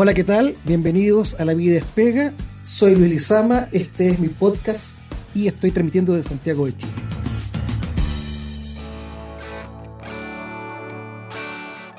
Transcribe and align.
Hola, 0.00 0.14
¿qué 0.14 0.22
tal? 0.22 0.56
Bienvenidos 0.64 1.34
a 1.40 1.44
La 1.44 1.54
Vida 1.54 1.74
Despega. 1.74 2.32
Soy 2.62 2.94
Luis 2.94 3.10
Lizama, 3.10 3.68
este 3.72 4.10
es 4.10 4.20
mi 4.20 4.28
podcast 4.28 5.00
y 5.34 5.48
estoy 5.48 5.72
transmitiendo 5.72 6.12
desde 6.12 6.28
Santiago 6.28 6.66
de 6.66 6.76
Chile. 6.76 6.92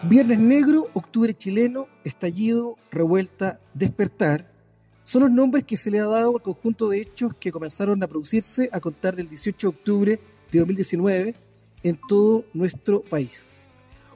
Viernes 0.04 0.40
Negro, 0.40 0.88
Octubre 0.94 1.33
Chileno, 1.33 1.88
Estallido, 2.06 2.78
Revuelta, 2.90 3.60
Despertar 3.74 4.50
son 5.04 5.24
los 5.24 5.31
nombres 5.31 5.66
que 5.66 5.76
se 5.76 5.92
le 5.92 6.00
ha 6.00 6.06
dado 6.06 6.38
al 6.38 6.42
conjunto 6.42 6.88
de 6.88 7.02
hechos 7.02 7.34
que 7.38 7.52
comenzaron 7.52 8.02
a 8.02 8.08
producirse 8.08 8.70
a 8.72 8.79
contar 8.79 9.18
del 9.18 9.28
18 9.28 9.68
de 9.72 9.78
octubre 9.78 10.20
de 10.54 10.60
2019 10.60 11.36
en 11.84 12.00
todo 12.08 12.46
nuestro 12.54 13.02
país. 13.02 13.60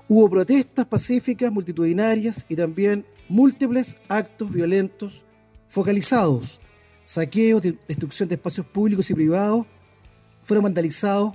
Hubo 0.07 0.29
protestas 0.29 0.85
pacíficas, 0.85 1.51
multitudinarias 1.51 2.45
y 2.47 2.55
también 2.55 3.05
múltiples 3.29 3.97
actos 4.07 4.51
violentos 4.51 5.25
focalizados, 5.67 6.61
saqueos, 7.03 7.61
destrucción 7.61 8.29
de 8.29 8.35
espacios 8.35 8.65
públicos 8.65 9.09
y 9.09 9.13
privados, 9.13 9.65
fueron 10.43 10.63
vandalizados, 10.63 11.33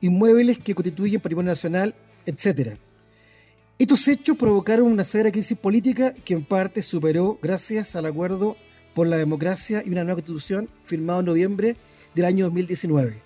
inmuebles 0.00 0.58
que 0.58 0.74
constituyen 0.74 1.20
patrimonio 1.20 1.50
nacional, 1.50 1.94
etc. 2.26 2.76
Estos 3.78 4.06
hechos 4.08 4.36
provocaron 4.36 4.86
una 4.86 5.04
severa 5.04 5.32
crisis 5.32 5.56
política 5.56 6.12
que 6.12 6.34
en 6.34 6.44
parte 6.44 6.82
superó 6.82 7.38
gracias 7.40 7.96
al 7.96 8.06
acuerdo 8.06 8.56
por 8.94 9.06
la 9.06 9.16
democracia 9.16 9.82
y 9.84 9.90
una 9.90 10.04
nueva 10.04 10.16
constitución 10.16 10.68
firmado 10.84 11.20
en 11.20 11.26
noviembre 11.26 11.76
del 12.14 12.24
año 12.26 12.44
2019. 12.46 13.22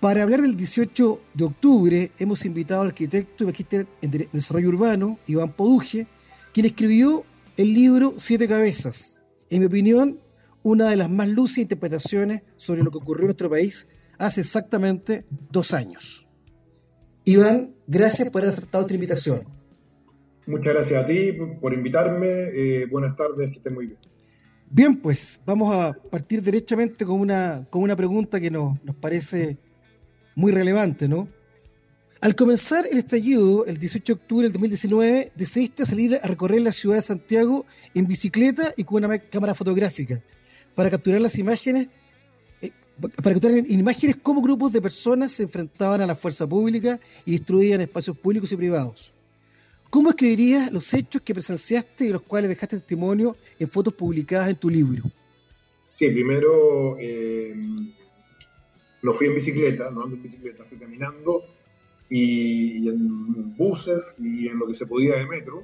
Para 0.00 0.22
hablar 0.22 0.40
del 0.40 0.56
18 0.56 1.20
de 1.34 1.44
octubre 1.44 2.10
hemos 2.18 2.46
invitado 2.46 2.82
al 2.82 2.88
arquitecto 2.88 3.44
y 3.44 3.46
magíster 3.48 3.86
en 4.00 4.28
desarrollo 4.32 4.68
urbano, 4.68 5.18
Iván 5.26 5.52
Poduje, 5.52 6.06
quien 6.54 6.66
escribió 6.66 7.24
el 7.60 7.74
libro 7.74 8.14
Siete 8.16 8.48
Cabezas. 8.48 9.22
En 9.50 9.60
mi 9.60 9.66
opinión, 9.66 10.18
una 10.62 10.88
de 10.88 10.96
las 10.96 11.10
más 11.10 11.28
lúcidas 11.28 11.64
interpretaciones 11.64 12.42
sobre 12.56 12.82
lo 12.82 12.90
que 12.90 12.96
ocurrió 12.96 13.24
en 13.24 13.26
nuestro 13.26 13.50
país 13.50 13.86
hace 14.18 14.40
exactamente 14.40 15.26
dos 15.50 15.74
años. 15.74 16.26
Iván, 17.26 17.74
gracias 17.86 18.30
por 18.30 18.40
haber 18.40 18.54
aceptado 18.54 18.84
esta 18.84 18.94
invitación. 18.94 19.40
Muchas 20.46 20.72
gracias 20.72 21.04
a 21.04 21.06
ti 21.06 21.32
por 21.60 21.74
invitarme. 21.74 22.28
Eh, 22.28 22.86
buenas 22.90 23.14
tardes, 23.14 23.50
que 23.50 23.58
estén 23.58 23.74
muy 23.74 23.88
bien. 23.88 23.98
Bien, 24.70 24.96
pues 24.96 25.38
vamos 25.44 25.74
a 25.74 25.92
partir 25.92 26.40
derechamente 26.40 27.04
con 27.04 27.20
una, 27.20 27.66
con 27.68 27.82
una 27.82 27.94
pregunta 27.94 28.40
que 28.40 28.50
nos, 28.50 28.82
nos 28.82 28.96
parece 28.96 29.58
muy 30.34 30.50
relevante, 30.50 31.08
¿no? 31.08 31.28
Al 32.22 32.36
comenzar 32.36 32.84
el 32.86 32.98
estallido, 32.98 33.64
el 33.64 33.78
18 33.78 34.04
de 34.04 34.20
octubre 34.20 34.42
del 34.44 34.52
2019, 34.52 35.32
decidiste 35.34 35.86
salir 35.86 36.20
a 36.22 36.26
recorrer 36.26 36.60
la 36.60 36.70
ciudad 36.70 36.96
de 36.96 37.02
Santiago 37.02 37.64
en 37.94 38.06
bicicleta 38.06 38.74
y 38.76 38.84
con 38.84 39.02
una 39.02 39.18
cámara 39.18 39.54
fotográfica 39.54 40.22
para 40.74 40.90
capturar 40.90 41.22
las 41.22 41.38
imágenes, 41.38 41.88
eh, 42.60 42.72
para 43.22 43.34
capturar 43.34 43.56
en 43.56 43.72
imágenes 43.72 44.16
cómo 44.22 44.42
grupos 44.42 44.70
de 44.70 44.82
personas 44.82 45.32
se 45.32 45.44
enfrentaban 45.44 46.02
a 46.02 46.06
la 46.06 46.14
fuerza 46.14 46.46
pública 46.46 47.00
y 47.24 47.32
destruían 47.32 47.80
espacios 47.80 48.18
públicos 48.18 48.52
y 48.52 48.56
privados. 48.56 49.14
¿Cómo 49.88 50.10
escribirías 50.10 50.70
los 50.70 50.92
hechos 50.92 51.22
que 51.22 51.32
presenciaste 51.32 52.04
y 52.04 52.10
los 52.10 52.20
cuales 52.20 52.50
dejaste 52.50 52.76
testimonio 52.76 53.38
en 53.58 53.66
fotos 53.66 53.94
publicadas 53.94 54.50
en 54.50 54.56
tu 54.56 54.68
libro? 54.68 55.04
Sí, 55.94 56.10
primero 56.10 56.98
eh, 57.00 57.54
no 59.00 59.14
fui 59.14 59.28
en 59.28 59.36
bicicleta, 59.36 59.90
no 59.90 60.02
ando 60.02 60.16
en 60.16 60.22
bicicleta, 60.22 60.64
fui 60.64 60.76
caminando 60.76 61.44
y, 62.10 62.88
en 62.88 63.56
buses 63.56 64.20
y 64.20 64.48
en 64.48 64.58
lo 64.58 64.66
que 64.66 64.74
se 64.74 64.86
podía 64.86 65.16
de 65.16 65.26
metro. 65.26 65.62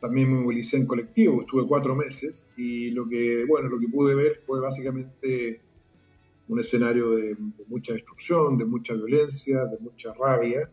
También 0.00 0.32
me 0.32 0.40
movilicé 0.40 0.78
en 0.78 0.86
colectivo, 0.86 1.42
estuve 1.42 1.66
cuatro 1.66 1.94
meses 1.94 2.48
y 2.56 2.90
lo 2.90 3.08
que, 3.08 3.44
bueno, 3.46 3.68
lo 3.68 3.78
que 3.78 3.88
pude 3.88 4.14
ver 4.14 4.42
fue 4.46 4.60
básicamente 4.60 5.60
un 6.48 6.60
escenario 6.60 7.12
de, 7.12 7.36
mucha 7.68 7.92
destrucción, 7.92 8.56
de 8.56 8.64
mucha 8.64 8.94
violencia, 8.94 9.64
de 9.64 9.78
mucha 9.78 10.12
rabia, 10.14 10.68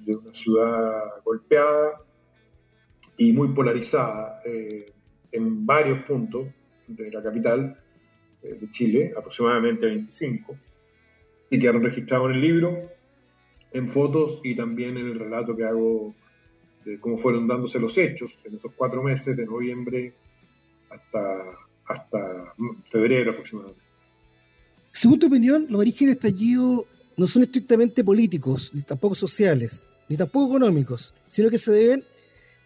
de 0.00 0.16
una 0.16 0.34
ciudad 0.34 1.22
golpeada 1.24 2.00
y 3.16 3.32
muy 3.32 3.48
polarizada 3.48 4.40
eh, 4.44 4.92
en 5.30 5.64
varios 5.64 6.04
puntos 6.04 6.48
de 6.88 7.10
la 7.10 7.22
capital 7.22 7.78
eh, 8.42 8.58
de 8.60 8.70
Chile, 8.70 9.14
aproximadamente 9.16 9.86
25, 9.86 10.56
y 11.48 11.58
quedaron 11.58 11.84
registrados 11.84 12.30
en 12.30 12.36
el 12.36 12.40
libro 12.40 12.90
en 13.72 13.88
fotos 13.88 14.40
y 14.42 14.54
también 14.54 14.96
en 14.96 15.06
el 15.06 15.18
relato 15.18 15.56
que 15.56 15.64
hago 15.64 16.14
de 16.84 16.98
cómo 16.98 17.16
fueron 17.16 17.46
dándose 17.46 17.78
los 17.78 17.96
hechos 17.96 18.32
en 18.44 18.56
esos 18.56 18.72
cuatro 18.76 19.02
meses 19.02 19.36
de 19.36 19.46
noviembre 19.46 20.12
hasta, 20.90 21.42
hasta 21.86 22.54
febrero 22.90 23.32
aproximadamente. 23.32 23.80
Según 24.92 25.18
tu 25.18 25.26
opinión, 25.26 25.66
los 25.70 25.80
orígenes 25.80 26.20
de 26.20 26.28
estallido 26.28 26.86
no 27.16 27.26
son 27.26 27.42
estrictamente 27.42 28.04
políticos, 28.04 28.70
ni 28.74 28.82
tampoco 28.82 29.14
sociales, 29.14 29.86
ni 30.08 30.16
tampoco 30.16 30.56
económicos, 30.56 31.14
sino 31.30 31.48
que 31.48 31.58
se 31.58 31.72
deben 31.72 32.04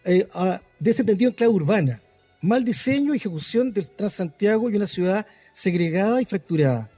eh, 0.03 0.27
a 0.33 0.61
desentendido 0.79 1.29
en 1.29 1.35
clave 1.35 1.53
urbana, 1.53 2.01
mal 2.41 2.63
diseño 2.63 3.13
y 3.13 3.17
ejecución 3.17 3.71
del 3.71 3.89
Transantiago 3.91 4.69
y 4.69 4.75
una 4.75 4.87
ciudad 4.87 5.25
segregada 5.53 6.21
y 6.21 6.25
fracturada. 6.25 6.89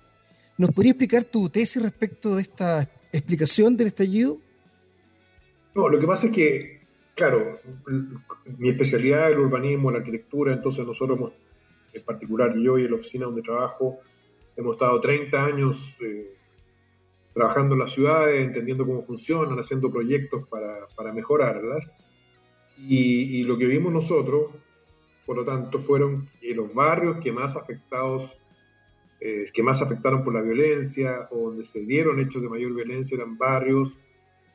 ¿Nos 0.57 0.71
podría 0.71 0.91
explicar 0.91 1.23
tu 1.23 1.49
tesis 1.49 1.81
respecto 1.81 2.35
de 2.35 2.41
esta 2.41 2.89
explicación 3.11 3.75
del 3.77 3.87
estallido? 3.87 4.37
No, 5.75 5.89
lo 5.89 5.99
que 5.99 6.07
pasa 6.07 6.27
es 6.27 6.33
que, 6.33 6.81
claro, 7.15 7.59
mi 8.57 8.69
especialidad 8.69 9.29
es 9.29 9.35
el 9.35 9.41
urbanismo, 9.41 9.91
la 9.91 9.99
arquitectura, 9.99 10.53
entonces 10.53 10.85
nosotros, 10.85 11.31
en 11.93 12.03
particular 12.03 12.55
yo 12.57 12.77
y 12.77 12.87
la 12.87 12.95
oficina 12.95 13.25
donde 13.25 13.41
trabajo, 13.41 13.99
hemos 14.55 14.73
estado 14.73 14.99
30 14.99 15.45
años 15.45 15.95
eh, 16.01 16.33
trabajando 17.33 17.75
en 17.75 17.79
las 17.79 17.93
ciudades, 17.93 18.45
entendiendo 18.45 18.85
cómo 18.85 19.03
funcionan, 19.03 19.57
haciendo 19.59 19.91
proyectos 19.91 20.47
para, 20.47 20.87
para 20.95 21.13
mejorarlas. 21.13 21.93
Y, 22.77 23.43
lo 23.43 23.57
que 23.57 23.65
vimos 23.65 23.91
nosotros, 23.91 24.51
por 25.25 25.35
lo 25.35 25.43
tanto, 25.43 25.79
fueron 25.79 26.29
los 26.41 26.73
barrios 26.73 27.17
que 27.21 27.31
más 27.31 27.57
afectados 27.57 28.35
eh, 29.21 29.49
que 29.53 29.63
más 29.63 29.81
afectaron 29.81 30.23
por 30.23 30.33
la 30.33 30.41
violencia 30.41 31.27
o 31.31 31.49
donde 31.49 31.65
se 31.65 31.81
dieron 31.81 32.19
hechos 32.19 32.41
de 32.41 32.49
mayor 32.49 32.73
violencia 32.73 33.15
eran 33.15 33.37
barrios 33.37 33.91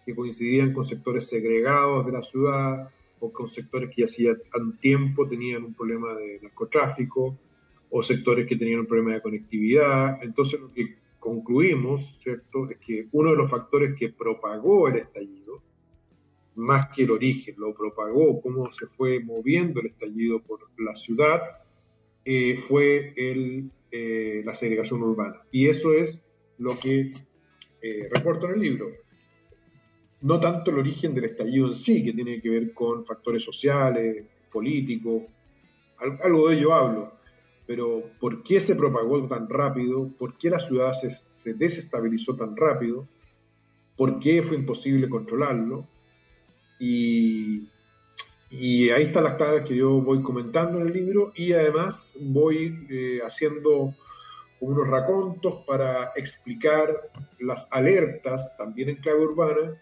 que 0.06 0.14
coincidían 0.14 0.72
con 0.72 0.86
sectores 0.86 1.28
segregados 1.28 2.06
de 2.06 2.12
la 2.12 2.22
ciudad 2.22 2.88
o 3.20 3.32
con 3.32 3.48
sectores 3.48 3.90
que 3.94 4.04
hacía 4.04 4.32
un 4.54 4.78
tiempo 4.78 5.28
tenían 5.28 5.64
un 5.64 5.74
problema 5.74 6.14
de 6.14 6.40
narcotráfico 6.42 7.38
o 7.90 8.02
sectores 8.02 8.46
que 8.46 8.56
tenían 8.56 8.80
un 8.80 8.86
problema 8.86 9.14
de 9.14 9.22
conectividad. 9.22 10.22
Entonces 10.22 10.60
lo 10.60 10.72
que 10.72 10.96
concluimos, 11.18 12.18
¿cierto?, 12.20 12.68
es 12.68 12.78
que 12.78 13.06
uno 13.12 13.30
de 13.30 13.36
los 13.36 13.50
factores 13.50 13.94
que 13.98 14.10
propagó 14.10 14.88
el 14.88 14.96
estallido, 14.96 15.62
más 16.56 16.86
que 16.94 17.04
el 17.04 17.10
origen, 17.10 17.54
lo 17.56 17.74
propagó, 17.74 18.40
cómo 18.42 18.70
se 18.72 18.86
fue 18.86 19.20
moviendo 19.20 19.80
el 19.80 19.86
estallido 19.86 20.40
por 20.40 20.60
la 20.78 20.94
ciudad, 20.94 21.40
eh, 22.24 22.58
fue 22.58 23.12
el 23.16 23.70
eh, 23.96 24.42
la 24.44 24.56
segregación 24.56 25.00
urbana. 25.04 25.40
Y 25.52 25.68
eso 25.68 25.92
es 25.92 26.24
lo 26.58 26.70
que 26.76 27.12
eh, 27.80 28.08
reporto 28.12 28.46
en 28.48 28.54
el 28.54 28.60
libro. 28.60 28.88
No 30.22 30.40
tanto 30.40 30.72
el 30.72 30.78
origen 30.78 31.14
del 31.14 31.26
estallido 31.26 31.68
en 31.68 31.76
sí, 31.76 32.02
que 32.02 32.12
tiene 32.12 32.42
que 32.42 32.50
ver 32.50 32.74
con 32.74 33.06
factores 33.06 33.44
sociales, 33.44 34.24
políticos, 34.50 35.22
algo 36.24 36.48
de 36.48 36.56
ello 36.56 36.72
hablo, 36.72 37.12
pero 37.68 38.02
¿por 38.18 38.42
qué 38.42 38.58
se 38.58 38.74
propagó 38.74 39.28
tan 39.28 39.48
rápido? 39.48 40.10
¿Por 40.18 40.36
qué 40.38 40.50
la 40.50 40.58
ciudad 40.58 40.92
se, 40.92 41.12
se 41.32 41.54
desestabilizó 41.54 42.34
tan 42.34 42.56
rápido? 42.56 43.06
¿Por 43.96 44.18
qué 44.18 44.42
fue 44.42 44.56
imposible 44.56 45.08
controlarlo? 45.08 45.86
Y, 46.80 47.68
y 48.56 48.90
ahí 48.90 49.06
están 49.06 49.24
las 49.24 49.34
claves 49.34 49.64
que 49.66 49.76
yo 49.76 50.00
voy 50.00 50.22
comentando 50.22 50.80
en 50.80 50.86
el 50.86 50.92
libro 50.92 51.32
y 51.34 51.52
además 51.52 52.16
voy 52.20 52.86
eh, 52.88 53.18
haciendo 53.26 53.94
unos 54.60 54.88
racontos 54.88 55.64
para 55.66 56.12
explicar 56.14 57.10
las 57.40 57.66
alertas, 57.70 58.56
también 58.56 58.90
en 58.90 58.96
clave 58.96 59.24
urbana, 59.24 59.72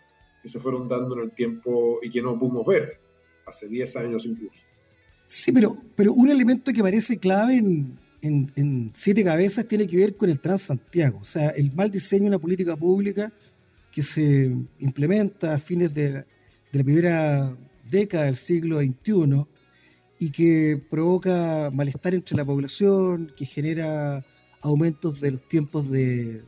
que 0.43 0.49
se 0.49 0.59
fueron 0.59 0.89
dando 0.89 1.15
en 1.17 1.25
el 1.25 1.31
tiempo 1.33 1.99
y 2.03 2.11
que 2.11 2.23
no 2.23 2.39
pudimos 2.39 2.67
ver, 2.67 2.99
hace 3.47 3.69
10 3.69 3.97
años 3.97 4.25
incluso. 4.25 4.63
Sí, 5.27 5.53
pero, 5.53 5.77
pero 5.95 6.13
un 6.15 6.31
elemento 6.31 6.73
que 6.73 6.83
parece 6.83 7.19
clave 7.19 7.57
en, 7.57 7.99
en, 8.23 8.91
Siete 8.95 9.23
Cabezas 9.23 9.67
tiene 9.67 9.87
que 9.87 9.99
ver 9.99 10.17
con 10.17 10.31
el 10.31 10.41
Transantiago, 10.41 11.19
o 11.19 11.25
sea, 11.25 11.51
el 11.51 11.73
mal 11.75 11.91
diseño 11.91 12.23
de 12.23 12.29
una 12.29 12.39
política 12.39 12.75
pública 12.77 13.31
que 13.91 14.03
se 14.03 14.51
implementa 14.79 15.55
a 15.55 15.59
fines 15.59 15.95
de, 15.95 16.13
de 16.13 16.25
la 16.73 16.85
primera 16.85 17.57
década 17.93 18.25
del 18.25 18.35
siglo 18.35 18.81
XXI 18.81 19.47
y 20.19 20.31
que 20.31 20.83
provoca 20.91 21.71
malestar 21.73 22.15
entre 22.15 22.37
la 22.37 22.45
población, 22.45 23.33
que 23.37 23.47
genera 23.47 24.25
aumentos 24.63 25.21
de 25.21 25.31
los 25.31 25.47
tiempos 25.47 25.89
de, 25.89 26.43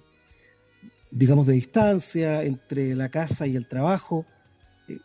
digamos, 1.12 1.46
de 1.46 1.52
distancia 1.54 2.42
entre 2.42 2.96
la 2.96 3.08
casa 3.08 3.46
y 3.46 3.54
el 3.54 3.68
trabajo, 3.68 4.26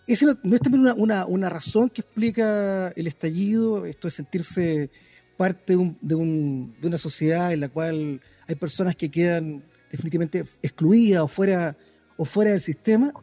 ¿Esa 0.07 0.37
no, 0.43 0.55
es 0.55 0.61
también 0.61 0.93
una, 0.97 1.49
razón 1.49 1.89
que 1.89 2.01
explica 2.01 2.89
el 2.89 3.07
estallido? 3.07 3.85
Esto 3.85 4.07
de 4.07 4.11
sentirse 4.11 4.89
parte 5.37 5.73
de, 5.73 5.77
un, 5.77 5.97
de, 6.01 6.87
una 6.87 6.97
sociedad 6.97 7.53
en 7.53 7.61
la 7.61 7.69
cual 7.69 8.19
hay 8.47 8.55
personas 8.55 8.95
que 8.95 9.09
quedan 9.09 9.63
definitivamente 9.89 10.43
excluidas 10.61 11.21
o 11.21 11.27
fuera, 11.27 11.77
o 12.17 12.25
fuera 12.25 12.51
del 12.51 12.59
sistema. 12.59 13.13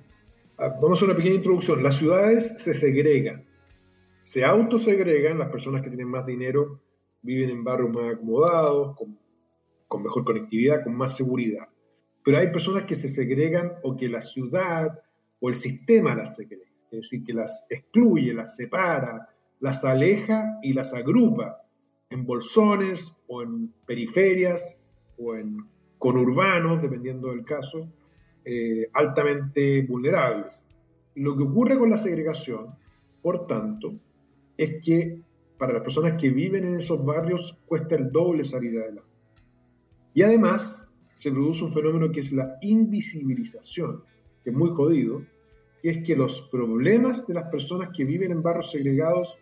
Ah, 0.58 0.74
vamos 0.80 1.02
a 1.02 1.04
una 1.04 1.14
pequeña 1.14 1.34
introducción. 1.34 1.82
Las 1.82 1.98
ciudades 1.98 2.54
se 2.56 2.74
segregan, 2.74 3.44
se 4.22 4.42
autosegregan, 4.42 5.38
las 5.38 5.50
personas 5.50 5.82
que 5.82 5.88
tienen 5.88 6.08
más 6.08 6.24
dinero 6.24 6.80
viven 7.20 7.50
en 7.50 7.62
barrios 7.62 7.94
más 7.94 8.14
acomodados, 8.14 8.96
con, 8.96 9.18
con 9.86 10.02
mejor 10.02 10.24
conectividad, 10.24 10.82
con 10.82 10.94
más 10.94 11.14
seguridad. 11.14 11.68
Pero 12.24 12.38
hay 12.38 12.46
personas 12.46 12.84
que 12.84 12.94
se 12.94 13.08
segregan 13.08 13.74
o 13.82 13.98
que 13.98 14.08
la 14.08 14.22
ciudad 14.22 14.98
o 15.40 15.50
el 15.50 15.56
sistema 15.56 16.14
las 16.14 16.36
segrega, 16.36 16.64
es 16.90 17.00
decir, 17.02 17.22
que 17.22 17.34
las 17.34 17.66
excluye, 17.68 18.32
las 18.32 18.56
separa, 18.56 19.28
las 19.60 19.84
aleja 19.84 20.58
y 20.62 20.72
las 20.72 20.94
agrupa 20.94 21.62
en 22.08 22.24
bolsones 22.24 23.12
o 23.26 23.42
en 23.42 23.74
periferias 23.84 24.78
o 25.18 25.34
en 25.36 25.68
conurbanos, 25.98 26.80
dependiendo 26.80 27.28
del 27.28 27.44
caso, 27.44 27.90
eh, 28.48 28.88
altamente 28.92 29.82
vulnerables. 29.82 30.64
Lo 31.16 31.36
que 31.36 31.42
ocurre 31.42 31.76
con 31.76 31.90
la 31.90 31.96
segregación, 31.96 32.68
por 33.20 33.46
tanto, 33.48 33.92
es 34.56 34.80
que 34.84 35.20
para 35.58 35.72
las 35.72 35.82
personas 35.82 36.20
que 36.20 36.30
viven 36.30 36.64
en 36.64 36.76
esos 36.76 37.04
barrios 37.04 37.58
cuesta 37.66 37.96
el 37.96 38.12
doble 38.12 38.44
salir 38.44 38.78
adelante. 38.78 39.10
Y 40.14 40.22
además 40.22 40.92
se 41.12 41.32
produce 41.32 41.64
un 41.64 41.72
fenómeno 41.72 42.12
que 42.12 42.20
es 42.20 42.30
la 42.30 42.56
invisibilización 42.60 44.02
que 44.44 44.50
es 44.50 44.56
muy 44.56 44.70
jodido, 44.70 45.24
que 45.82 45.90
es 45.90 46.04
que 46.04 46.14
los 46.14 46.42
problemas 46.42 47.26
de 47.26 47.34
las 47.34 47.50
personas 47.50 47.90
que 47.92 48.04
viven 48.04 48.30
en 48.30 48.44
barrios 48.44 48.70
segregados 48.70 49.36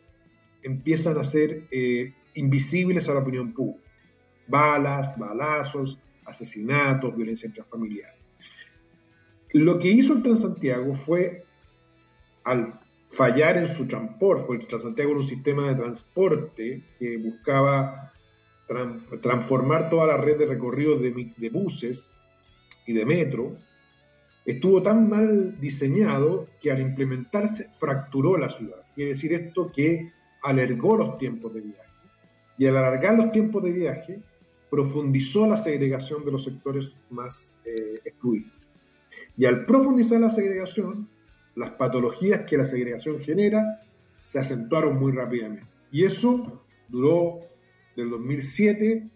empiezan 0.62 1.19
a 1.19 1.25
ser 1.25 1.65
eh, 1.71 2.15
invisibles 2.37 3.07
a 3.11 3.12
la 3.12 3.21
opinión 3.21 3.53
pública. 3.53 3.87
Balas, 4.49 5.15
balazos, 5.19 5.99
asesinatos, 6.25 7.15
violencia 7.15 7.49
intrafamiliar. 7.49 8.13
Lo 9.55 9.79
que 9.79 9.89
hizo 9.89 10.15
el 10.15 10.23
Transantiago 10.25 10.97
fue, 10.97 11.45
al 12.43 12.75
fallar 13.12 13.56
en 13.56 13.69
su 13.69 13.87
transporte, 13.87 14.53
el 14.53 14.67
Transantiago 14.67 15.11
era 15.12 15.21
un 15.21 15.25
sistema 15.25 15.69
de 15.69 15.77
transporte 15.77 16.83
que 16.99 17.17
buscaba 17.19 18.12
transformar 19.23 19.89
toda 19.91 20.09
la 20.09 20.17
red 20.17 20.39
de 20.39 20.47
recorridos 20.47 21.01
de, 21.01 21.31
de 21.37 21.51
buses 21.51 22.12
y 22.85 22.95
de 22.95 23.06
metro, 23.06 23.56
estuvo 24.45 24.83
tan 24.83 25.09
mal 25.09 25.61
diseñado 25.61 26.49
que 26.61 26.73
al 26.73 26.81
implementarse 26.81 27.69
fracturó 27.79 28.37
la 28.37 28.50
ciudad. 28.50 28.83
Quiere 28.97 29.11
decir 29.11 29.35
esto 29.35 29.71
que 29.73 30.11
alargó 30.43 30.97
los 30.97 31.17
tiempos 31.17 31.55
de 31.55 31.61
viaje. 31.61 31.91
Y 32.59 32.67
al 32.67 32.77
alargar 32.77 33.15
los 33.15 33.31
tiempos 33.31 33.62
de 33.62 33.73
viaje, 33.73 34.21
profundizó 34.69 35.47
la 35.47 35.57
segregación 35.57 36.25
de 36.25 36.33
los 36.33 36.43
sectores 36.43 37.00
más 37.09 37.57
eh, 37.65 38.00
excluidos. 38.05 38.63
Y 39.37 39.47
al 39.47 39.65
profundizar 39.65 40.21
la 40.21 40.31
segregación, 40.31 41.09
las 41.57 41.71
patologías 41.73 42.43
que 42.49 42.57
la 42.57 42.65
segregación 42.65 43.21
genera 43.21 43.81
se 44.19 44.39
acentuaron 44.39 44.99
muy 44.99 45.13
rápidamente. 45.13 45.67
Y 45.91 46.05
eso 46.05 46.63
duró 46.89 47.41
del 47.97 48.11
2007 48.11 49.09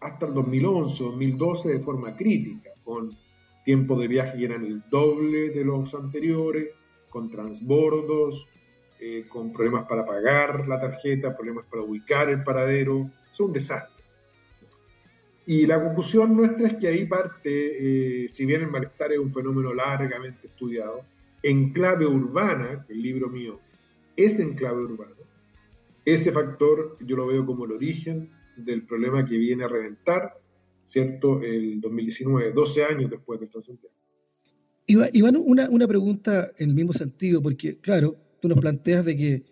hasta 0.00 0.26
el 0.26 0.34
2011, 0.34 1.04
2012 1.04 1.68
de 1.70 1.80
forma 1.80 2.16
crítica, 2.16 2.70
con 2.84 3.16
tiempos 3.64 4.00
de 4.00 4.08
viaje 4.08 4.38
que 4.38 4.44
eran 4.44 4.64
el 4.64 4.82
doble 4.90 5.50
de 5.50 5.64
los 5.64 5.94
anteriores, 5.94 6.68
con 7.08 7.30
transbordos, 7.30 8.46
eh, 9.00 9.26
con 9.28 9.52
problemas 9.52 9.86
para 9.86 10.04
pagar 10.04 10.66
la 10.66 10.80
tarjeta, 10.80 11.36
problemas 11.36 11.66
para 11.66 11.82
ubicar 11.82 12.28
el 12.28 12.42
paradero. 12.42 13.10
Es 13.32 13.40
un 13.40 13.52
desastre. 13.52 13.91
Y 15.46 15.66
la 15.66 15.82
conclusión 15.82 16.36
nuestra 16.36 16.68
es 16.68 16.76
que 16.76 16.88
ahí 16.88 17.06
parte, 17.06 18.24
eh, 18.24 18.28
si 18.30 18.46
bien 18.46 18.62
el 18.62 18.68
malestar 18.68 19.12
es 19.12 19.18
un 19.18 19.32
fenómeno 19.32 19.74
largamente 19.74 20.46
estudiado, 20.46 21.04
en 21.42 21.72
clave 21.72 22.06
urbana, 22.06 22.86
el 22.88 23.02
libro 23.02 23.28
mío 23.28 23.58
es 24.16 24.38
en 24.38 24.54
clave 24.54 24.84
urbana, 24.84 25.16
ese 26.04 26.30
factor 26.30 26.96
yo 27.00 27.16
lo 27.16 27.26
veo 27.26 27.44
como 27.44 27.64
el 27.64 27.72
origen 27.72 28.30
del 28.56 28.82
problema 28.82 29.24
que 29.24 29.36
viene 29.36 29.64
a 29.64 29.68
reventar 29.68 30.32
¿cierto? 30.84 31.42
El 31.42 31.80
2019, 31.80 32.52
12 32.52 32.84
años 32.84 33.10
después 33.10 33.40
del 33.40 33.48
Transantiago. 33.48 33.94
Iván, 34.86 35.36
una, 35.36 35.70
una 35.70 35.88
pregunta 35.88 36.52
en 36.58 36.70
el 36.70 36.74
mismo 36.74 36.92
sentido, 36.92 37.40
porque 37.40 37.78
claro, 37.78 38.16
tú 38.40 38.48
nos 38.48 38.58
planteas 38.58 39.04
de 39.04 39.16
que 39.16 39.42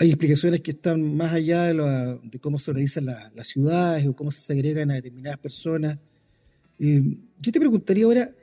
hay 0.00 0.08
explicaciones 0.08 0.62
que 0.62 0.70
están 0.70 1.14
más 1.14 1.34
allá 1.34 1.64
de, 1.64 2.40
cómo 2.40 2.58
se 2.58 2.70
organizan 2.70 3.04
las 3.04 3.46
ciudades 3.46 4.06
o 4.06 4.16
cómo 4.16 4.32
se 4.32 4.40
segregan 4.40 4.90
a 4.90 4.94
determinadas 4.94 5.38
personas. 5.38 5.98
Eh, 6.78 7.02
yo 7.38 7.52
te 7.52 7.60
preguntaría 7.60 8.06
ahora, 8.06 8.34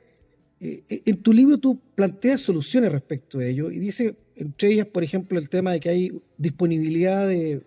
eh, 0.60 1.02
en 1.04 1.20
tu 1.20 1.32
libro 1.32 1.58
tú 1.58 1.80
planteas 1.96 2.42
soluciones 2.42 2.92
respecto 2.92 3.40
a 3.40 3.44
ello 3.44 3.72
y 3.72 3.80
dice, 3.80 4.16
entre 4.36 4.70
ellas, 4.70 4.86
por 4.86 5.02
ejemplo, 5.02 5.36
el 5.36 5.48
tema 5.48 5.72
de 5.72 5.80
que 5.80 5.88
hay 5.88 6.22
disponibilidad 6.36 7.26
de, 7.26 7.60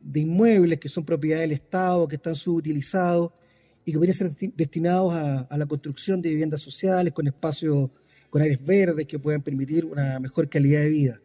de 0.00 0.20
inmuebles 0.20 0.80
que 0.80 0.88
son 0.88 1.04
propiedad 1.04 1.38
del 1.38 1.52
Estado, 1.52 2.08
que 2.08 2.16
están 2.16 2.34
subutilizados, 2.34 3.30
y 3.84 3.92
que 3.92 3.98
podrían 3.98 4.16
ser 4.16 4.30
destinados 4.54 5.14
a, 5.14 5.56
la 5.56 5.64
construcción 5.64 6.20
de 6.20 6.28
viviendas 6.28 6.60
sociales 6.60 7.12
con 7.14 7.26
espacios, 7.26 7.88
con 8.28 8.42
áreas 8.42 8.60
verdes 8.62 9.06
que 9.06 9.18
puedan 9.18 9.40
permitir 9.40 9.86
una 9.86 10.18
mejor 10.18 10.48
calidad 10.50 10.80
de 10.80 10.90
vida. 10.90 11.20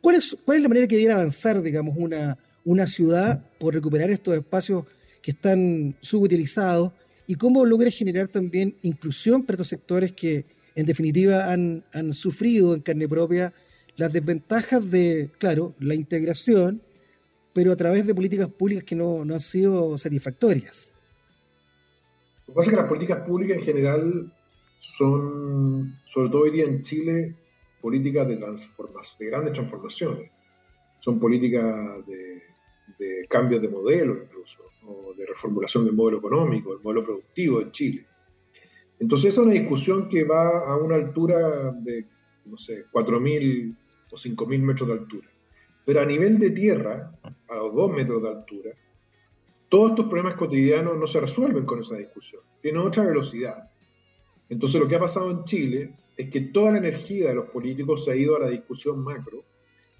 ¿Cuál 0.00 0.16
es, 0.16 0.36
cuál 0.44 0.58
es 0.58 0.62
la 0.62 0.68
manera 0.68 0.86
que 0.86 0.96
debería 0.96 1.16
avanzar, 1.16 1.60
digamos, 1.62 1.96
una, 1.96 2.38
una 2.64 2.86
ciudad 2.86 3.44
por 3.58 3.74
recuperar 3.74 4.10
estos 4.10 4.34
espacios 4.34 4.84
que 5.22 5.32
están 5.32 5.96
subutilizados 6.00 6.92
y 7.26 7.34
cómo 7.34 7.64
logra 7.64 7.90
generar 7.90 8.28
también 8.28 8.76
inclusión 8.82 9.42
para 9.42 9.54
estos 9.54 9.68
sectores 9.68 10.12
que, 10.12 10.46
en 10.74 10.86
definitiva, 10.86 11.52
han, 11.52 11.84
han 11.92 12.12
sufrido 12.12 12.74
en 12.74 12.80
carne 12.80 13.08
propia 13.08 13.52
las 13.96 14.12
desventajas 14.12 14.90
de, 14.90 15.30
claro, 15.38 15.74
la 15.80 15.94
integración, 15.94 16.80
pero 17.52 17.72
a 17.72 17.76
través 17.76 18.06
de 18.06 18.14
políticas 18.14 18.48
públicas 18.48 18.84
que 18.84 18.94
no, 18.94 19.24
no 19.24 19.34
han 19.34 19.40
sido 19.40 19.98
satisfactorias. 19.98 20.94
Lo 22.46 22.54
que 22.54 22.56
pasa 22.56 22.70
es 22.70 22.74
que 22.76 22.80
las 22.80 22.88
políticas 22.88 23.26
públicas 23.26 23.58
en 23.58 23.64
general 23.64 24.32
son, 24.80 25.98
sobre 26.06 26.30
todo 26.30 26.42
hoy 26.42 26.52
día 26.52 26.64
en 26.64 26.82
Chile, 26.82 27.34
políticas 27.80 28.28
de, 28.28 28.36
de 28.36 29.26
grandes 29.26 29.52
transformaciones. 29.52 30.30
Son 31.00 31.18
políticas 31.18 32.06
de, 32.06 32.42
de 32.98 33.26
cambios 33.28 33.60
de 33.60 33.68
modelo 33.68 34.22
incluso, 34.22 34.64
o 34.86 35.14
de 35.14 35.26
reformulación 35.26 35.84
del 35.84 35.94
modelo 35.94 36.18
económico, 36.18 36.74
del 36.74 36.82
modelo 36.82 37.04
productivo 37.04 37.60
de 37.60 37.70
Chile. 37.70 38.06
Entonces 38.98 39.32
es 39.32 39.38
una 39.38 39.52
discusión 39.52 40.08
que 40.08 40.24
va 40.24 40.66
a 40.66 40.76
una 40.76 40.96
altura 40.96 41.72
de, 41.72 42.06
no 42.46 42.56
sé, 42.56 42.86
4.000 42.92 43.76
o 44.12 44.16
5.000 44.16 44.58
metros 44.60 44.88
de 44.88 44.94
altura. 44.94 45.28
Pero 45.84 46.00
a 46.00 46.04
nivel 46.04 46.38
de 46.38 46.50
tierra, 46.50 47.12
a 47.48 47.54
los 47.54 47.74
2 47.74 47.92
metros 47.92 48.22
de 48.22 48.28
altura, 48.28 48.70
todos 49.68 49.90
estos 49.90 50.06
problemas 50.06 50.34
cotidianos 50.34 50.96
no 50.96 51.06
se 51.06 51.20
resuelven 51.20 51.64
con 51.64 51.80
esa 51.80 51.96
discusión, 51.96 52.42
tienen 52.60 52.80
otra 52.80 53.04
velocidad. 53.04 53.70
Entonces 54.48 54.80
lo 54.80 54.88
que 54.88 54.96
ha 54.96 55.00
pasado 55.00 55.30
en 55.30 55.44
Chile 55.44 55.94
es 56.16 56.30
que 56.30 56.40
toda 56.40 56.72
la 56.72 56.78
energía 56.78 57.28
de 57.28 57.34
los 57.34 57.50
políticos 57.50 58.04
se 58.04 58.12
ha 58.12 58.16
ido 58.16 58.36
a 58.36 58.40
la 58.40 58.48
discusión 58.48 59.02
macro 59.02 59.44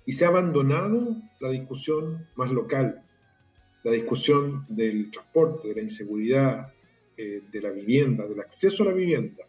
y 0.04 0.12
se 0.12 0.24
ha 0.24 0.28
abandonado 0.28 1.16
la 1.40 1.50
discusión 1.50 2.26
más 2.34 2.50
local, 2.50 3.02
la 3.84 3.92
discusión 3.92 4.64
del 4.68 5.10
transporte, 5.10 5.68
de 5.68 5.74
la 5.74 5.82
inseguridad, 5.82 6.72
eh, 7.16 7.42
de 7.50 7.60
la 7.60 7.70
vivienda, 7.70 8.26
del 8.26 8.40
acceso 8.40 8.82
a 8.82 8.86
la 8.86 8.92
vivienda, 8.92 9.44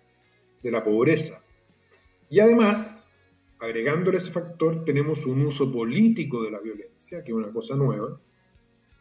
de 0.61 0.71
la 0.71 0.83
pobreza. 0.83 1.41
Y 2.29 2.39
además, 2.39 3.07
agregándole 3.59 4.17
ese 4.17 4.31
factor, 4.31 4.83
tenemos 4.83 5.25
un 5.25 5.45
uso 5.45 5.71
político 5.71 6.43
de 6.43 6.51
la 6.51 6.59
violencia, 6.59 7.23
que 7.23 7.31
es 7.31 7.37
una 7.37 7.51
cosa 7.51 7.75
nueva, 7.75 8.19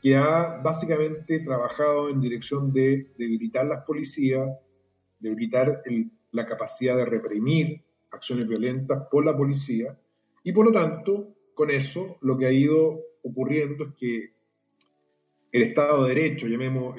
que 0.01 0.17
ha 0.17 0.61
básicamente 0.63 1.41
trabajado 1.41 2.09
en 2.09 2.21
dirección 2.21 2.73
de 2.73 3.09
debilitar 3.19 3.67
las 3.67 3.85
policías, 3.85 4.49
debilitar 5.19 5.83
la 6.33 6.47
capacidad 6.47 6.97
de 6.97 7.05
reprimir 7.05 7.83
acciones 8.11 8.47
violentas 8.49 9.07
por 9.11 9.25
la 9.25 9.37
policía, 9.37 9.97
y 10.45 10.53
por 10.53 10.67
lo 10.67 10.73
tanto, 10.73 11.35
con 11.55 11.71
eso 11.71 12.19
lo 12.23 12.39
que 12.39 12.47
ha 12.47 12.53
ido 12.53 13.01
ocurriendo 13.23 13.85
es 13.85 13.95
que 13.95 14.31
el 15.51 15.63
Estado 15.63 16.05
de 16.05 16.15
Derecho, 16.15 16.47
llamemos 16.47 16.97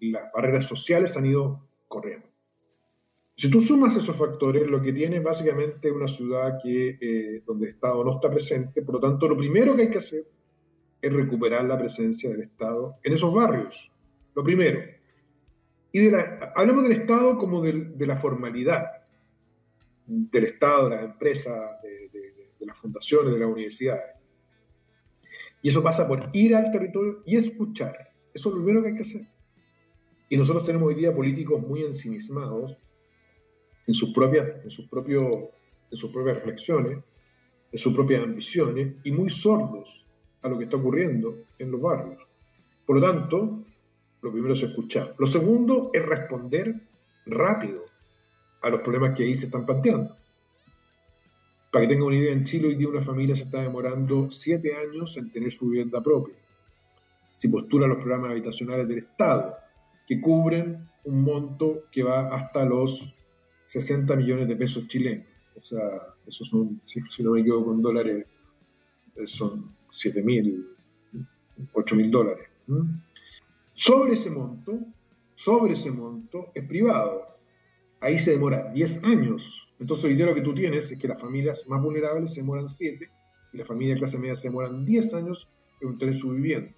las 0.00 0.32
barreras 0.32 0.66
sociales, 0.66 1.16
han 1.16 1.26
ido 1.26 1.68
corriendo. 1.86 2.26
Si 3.36 3.50
tú 3.50 3.60
sumas 3.60 3.96
esos 3.96 4.16
factores, 4.16 4.66
lo 4.66 4.80
que 4.80 4.92
tienes 4.92 5.22
básicamente 5.22 5.88
es 5.88 5.94
una 5.94 6.06
ciudad 6.06 6.58
que, 6.62 6.96
eh, 7.00 7.42
donde 7.44 7.66
el 7.66 7.74
Estado 7.74 8.04
no 8.04 8.14
está 8.14 8.30
presente, 8.30 8.82
por 8.82 8.94
lo 8.94 9.00
tanto, 9.00 9.26
lo 9.28 9.36
primero 9.36 9.74
que 9.74 9.82
hay 9.82 9.90
que 9.90 9.98
hacer 9.98 10.24
es 11.02 11.12
recuperar 11.12 11.64
la 11.64 11.76
presencia 11.76 12.30
del 12.30 12.42
Estado 12.42 12.96
en 13.02 13.12
esos 13.12 13.34
barrios. 13.34 13.90
Lo 14.34 14.42
primero. 14.42 14.80
Y 15.94 16.00
de 16.00 16.10
la, 16.10 16.52
hablamos 16.56 16.82
del 16.82 17.02
Estado 17.02 17.38
como 17.38 17.62
de, 17.62 17.94
la 18.04 18.16
formalidad, 18.16 18.84
del 20.06 20.42
Estado, 20.42 20.88
de 20.88 20.96
las 20.96 21.04
empresas, 21.04 21.80
de, 21.84 22.08
de 22.58 22.66
las 22.66 22.76
fundaciones, 22.76 23.32
de 23.32 23.38
las 23.38 23.48
universidades. 23.48 24.16
Y 25.62 25.68
eso 25.68 25.84
pasa 25.84 26.08
por 26.08 26.30
ir 26.32 26.56
al 26.56 26.72
territorio 26.72 27.22
y 27.24 27.36
escuchar. 27.36 28.10
Eso 28.34 28.48
es 28.48 28.56
lo 28.56 28.64
primero 28.64 28.82
que 28.82 28.88
hay 28.88 28.96
que 28.96 29.02
hacer. 29.02 29.24
Y 30.28 30.36
nosotros 30.36 30.66
tenemos 30.66 30.88
hoy 30.88 30.96
día 30.96 31.14
políticos 31.14 31.62
muy 31.62 31.84
ensimismados 31.84 32.76
en 33.86 33.94
sus 33.94 34.12
propias, 34.12 34.64
en 34.64 34.70
sus 34.70 34.88
propios, 34.88 35.22
en 35.22 35.96
sus 35.96 36.10
propias 36.10 36.38
reflexiones, 36.38 36.98
en 37.70 37.78
sus 37.78 37.94
propias 37.94 38.24
ambiciones 38.24 38.96
y 39.04 39.12
muy 39.12 39.30
sordos 39.30 40.04
a 40.42 40.48
lo 40.48 40.58
que 40.58 40.64
está 40.64 40.76
ocurriendo 40.76 41.44
en 41.56 41.70
los 41.70 41.80
barrios. 41.80 42.20
Por 42.84 42.98
lo 42.98 43.12
tanto, 43.12 43.62
lo 44.24 44.32
primero 44.32 44.54
es 44.54 44.62
escuchar. 44.62 45.14
Lo 45.18 45.26
segundo 45.26 45.90
es 45.92 46.02
responder 46.02 46.74
rápido 47.26 47.84
a 48.62 48.70
los 48.70 48.80
problemas 48.80 49.14
que 49.14 49.22
ahí 49.22 49.36
se 49.36 49.46
están 49.46 49.66
planteando. 49.66 50.16
Para 51.70 51.82
que 51.84 51.88
tengan 51.88 52.06
una 52.06 52.16
idea, 52.16 52.32
en 52.32 52.44
Chile 52.44 52.68
hoy 52.68 52.76
día 52.76 52.88
una 52.88 53.02
familia 53.02 53.36
se 53.36 53.42
está 53.42 53.60
demorando 53.60 54.30
siete 54.30 54.74
años 54.74 55.14
en 55.18 55.30
tener 55.30 55.52
su 55.52 55.68
vivienda 55.68 56.02
propia. 56.02 56.34
Si 57.32 57.48
postula 57.48 57.86
los 57.86 57.98
programas 57.98 58.30
habitacionales 58.30 58.88
del 58.88 58.98
Estado, 58.98 59.56
que 60.06 60.18
cubren 60.18 60.88
un 61.04 61.22
monto 61.22 61.84
que 61.92 62.02
va 62.02 62.34
hasta 62.34 62.64
los 62.64 63.14
60 63.66 64.16
millones 64.16 64.48
de 64.48 64.56
pesos 64.56 64.88
chilenos. 64.88 65.26
O 65.54 65.62
sea, 65.62 66.14
esos 66.26 66.48
son, 66.48 66.80
si, 66.86 67.22
no 67.22 67.32
me 67.32 67.40
equivoco, 67.40 67.66
con 67.66 67.82
dólares, 67.82 68.24
eh, 69.16 69.26
son 69.26 69.74
7 69.90 70.22
mil, 70.22 70.66
8 71.74 71.94
mil 71.94 72.10
dólares. 72.10 72.48
Sobre 73.74 74.14
ese 74.14 74.30
monto, 74.30 74.78
sobre 75.34 75.72
ese 75.72 75.90
monto 75.90 76.52
es 76.54 76.64
privado. 76.64 77.26
Ahí 78.00 78.18
se 78.18 78.30
demora 78.30 78.70
10 78.72 79.04
años. 79.04 79.68
Entonces, 79.80 80.06
hoy 80.06 80.14
día 80.14 80.26
lo 80.26 80.34
que 80.34 80.42
tú 80.42 80.54
tienes 80.54 80.92
es 80.92 80.98
que 80.98 81.08
las 81.08 81.20
familias 81.20 81.66
más 81.66 81.82
vulnerables 81.82 82.32
se 82.32 82.40
demoran 82.40 82.68
7 82.68 83.10
y 83.52 83.56
las 83.56 83.66
familias 83.66 83.96
de 83.96 84.00
clase 84.00 84.18
media 84.18 84.36
se 84.36 84.48
demoran 84.48 84.84
10 84.84 85.14
años 85.14 85.48
en 85.80 85.88
obtener 85.88 86.14
su 86.14 86.30
vivienda. 86.30 86.72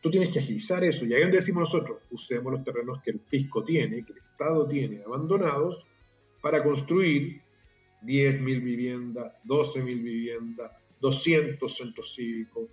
Tú 0.00 0.10
tienes 0.10 0.30
que 0.32 0.38
agilizar 0.38 0.84
eso. 0.84 1.04
Y 1.04 1.14
ahí 1.14 1.22
donde 1.22 1.38
decimos 1.38 1.72
nosotros, 1.72 1.98
usemos 2.10 2.52
los 2.52 2.62
terrenos 2.62 3.02
que 3.02 3.10
el 3.10 3.20
fisco 3.20 3.64
tiene, 3.64 4.04
que 4.04 4.12
el 4.12 4.18
Estado 4.18 4.68
tiene 4.68 5.02
abandonados, 5.02 5.84
para 6.40 6.62
construir 6.62 7.42
10.000 8.04 8.62
viviendas, 8.62 9.32
12.000 9.44 9.84
viviendas, 9.84 10.70
200 11.00 11.76
centros 11.76 12.14
cívicos, 12.14 12.68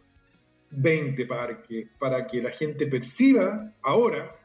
20 0.76 1.26
parques, 1.26 1.88
para 2.00 2.28
que 2.28 2.42
la 2.42 2.52
gente 2.52 2.88
perciba 2.88 3.74
ahora 3.82 4.36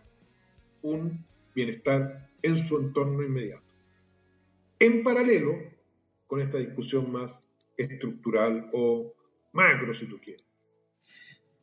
un 0.82 1.24
bienestar 1.54 2.28
en 2.42 2.58
su 2.58 2.78
entorno 2.78 3.22
inmediato. 3.22 3.62
En 4.78 5.02
paralelo 5.02 5.58
con 6.26 6.40
esta 6.40 6.58
discusión 6.58 7.10
más 7.10 7.40
estructural 7.76 8.70
o 8.72 9.12
macro, 9.52 9.94
si 9.94 10.06
tú 10.06 10.18
quieres. 10.22 10.44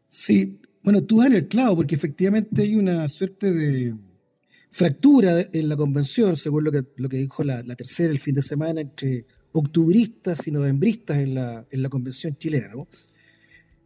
Sí, 0.07 0.59
bueno, 0.83 1.03
tú 1.03 1.21
en 1.23 1.33
el 1.33 1.47
clavo, 1.47 1.77
porque 1.77 1.95
efectivamente 1.95 2.61
hay 2.61 2.75
una 2.75 3.07
suerte 3.07 3.51
de 3.51 3.95
fractura 4.69 5.47
en 5.51 5.69
la 5.69 5.77
convención, 5.77 6.35
según 6.35 6.65
lo 6.65 6.71
que, 6.71 6.83
lo 6.97 7.07
que 7.07 7.17
dijo 7.17 7.43
la, 7.43 7.63
tercera 7.63 8.11
el 8.11 8.19
fin 8.19 8.35
de 8.35 8.41
semana, 8.41 8.81
entre 8.81 9.25
octubristas 9.53 10.47
y 10.47 10.51
novembristas 10.51 11.17
en 11.17 11.35
la, 11.35 11.65
en 11.69 11.81
la 11.81 11.89
convención 11.89 12.35
chilena, 12.35 12.67
¿no? 12.67 12.87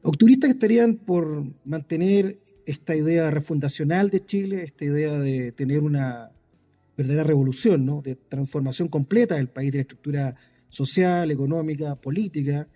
Octubristas 0.02 0.48
que 0.48 0.54
estarían 0.54 0.96
por 0.96 1.46
mantener 1.66 2.40
esta 2.66 2.96
idea 2.96 3.30
refundacional 3.32 4.10
de 4.10 4.26
Chile, 4.26 4.64
esta 4.64 4.86
idea 4.86 5.18
de 5.18 5.52
tener 5.52 5.82
una 5.82 6.32
verdadera 6.96 7.24
revolución, 7.24 7.86
¿no? 7.86 8.02
de 8.02 8.16
transformación 8.16 8.88
completa 8.88 9.36
del 9.36 9.50
país, 9.50 9.72
de 9.72 9.80
la 9.80 9.82
estructura 9.82 10.36
social, 10.70 11.32
económica, 11.32 11.96
política, 11.96 12.68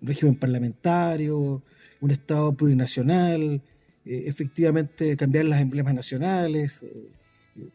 un 0.00 0.08
régimen 0.08 0.36
parlamentario, 0.36 1.62
un 2.00 2.10
Estado 2.10 2.52
plurinacional, 2.54 3.62
eh, 4.04 4.22
efectivamente 4.26 5.16
cambiar 5.16 5.44
las 5.44 5.60
emblemas 5.60 5.94
nacionales, 5.94 6.82
eh, 6.82 7.10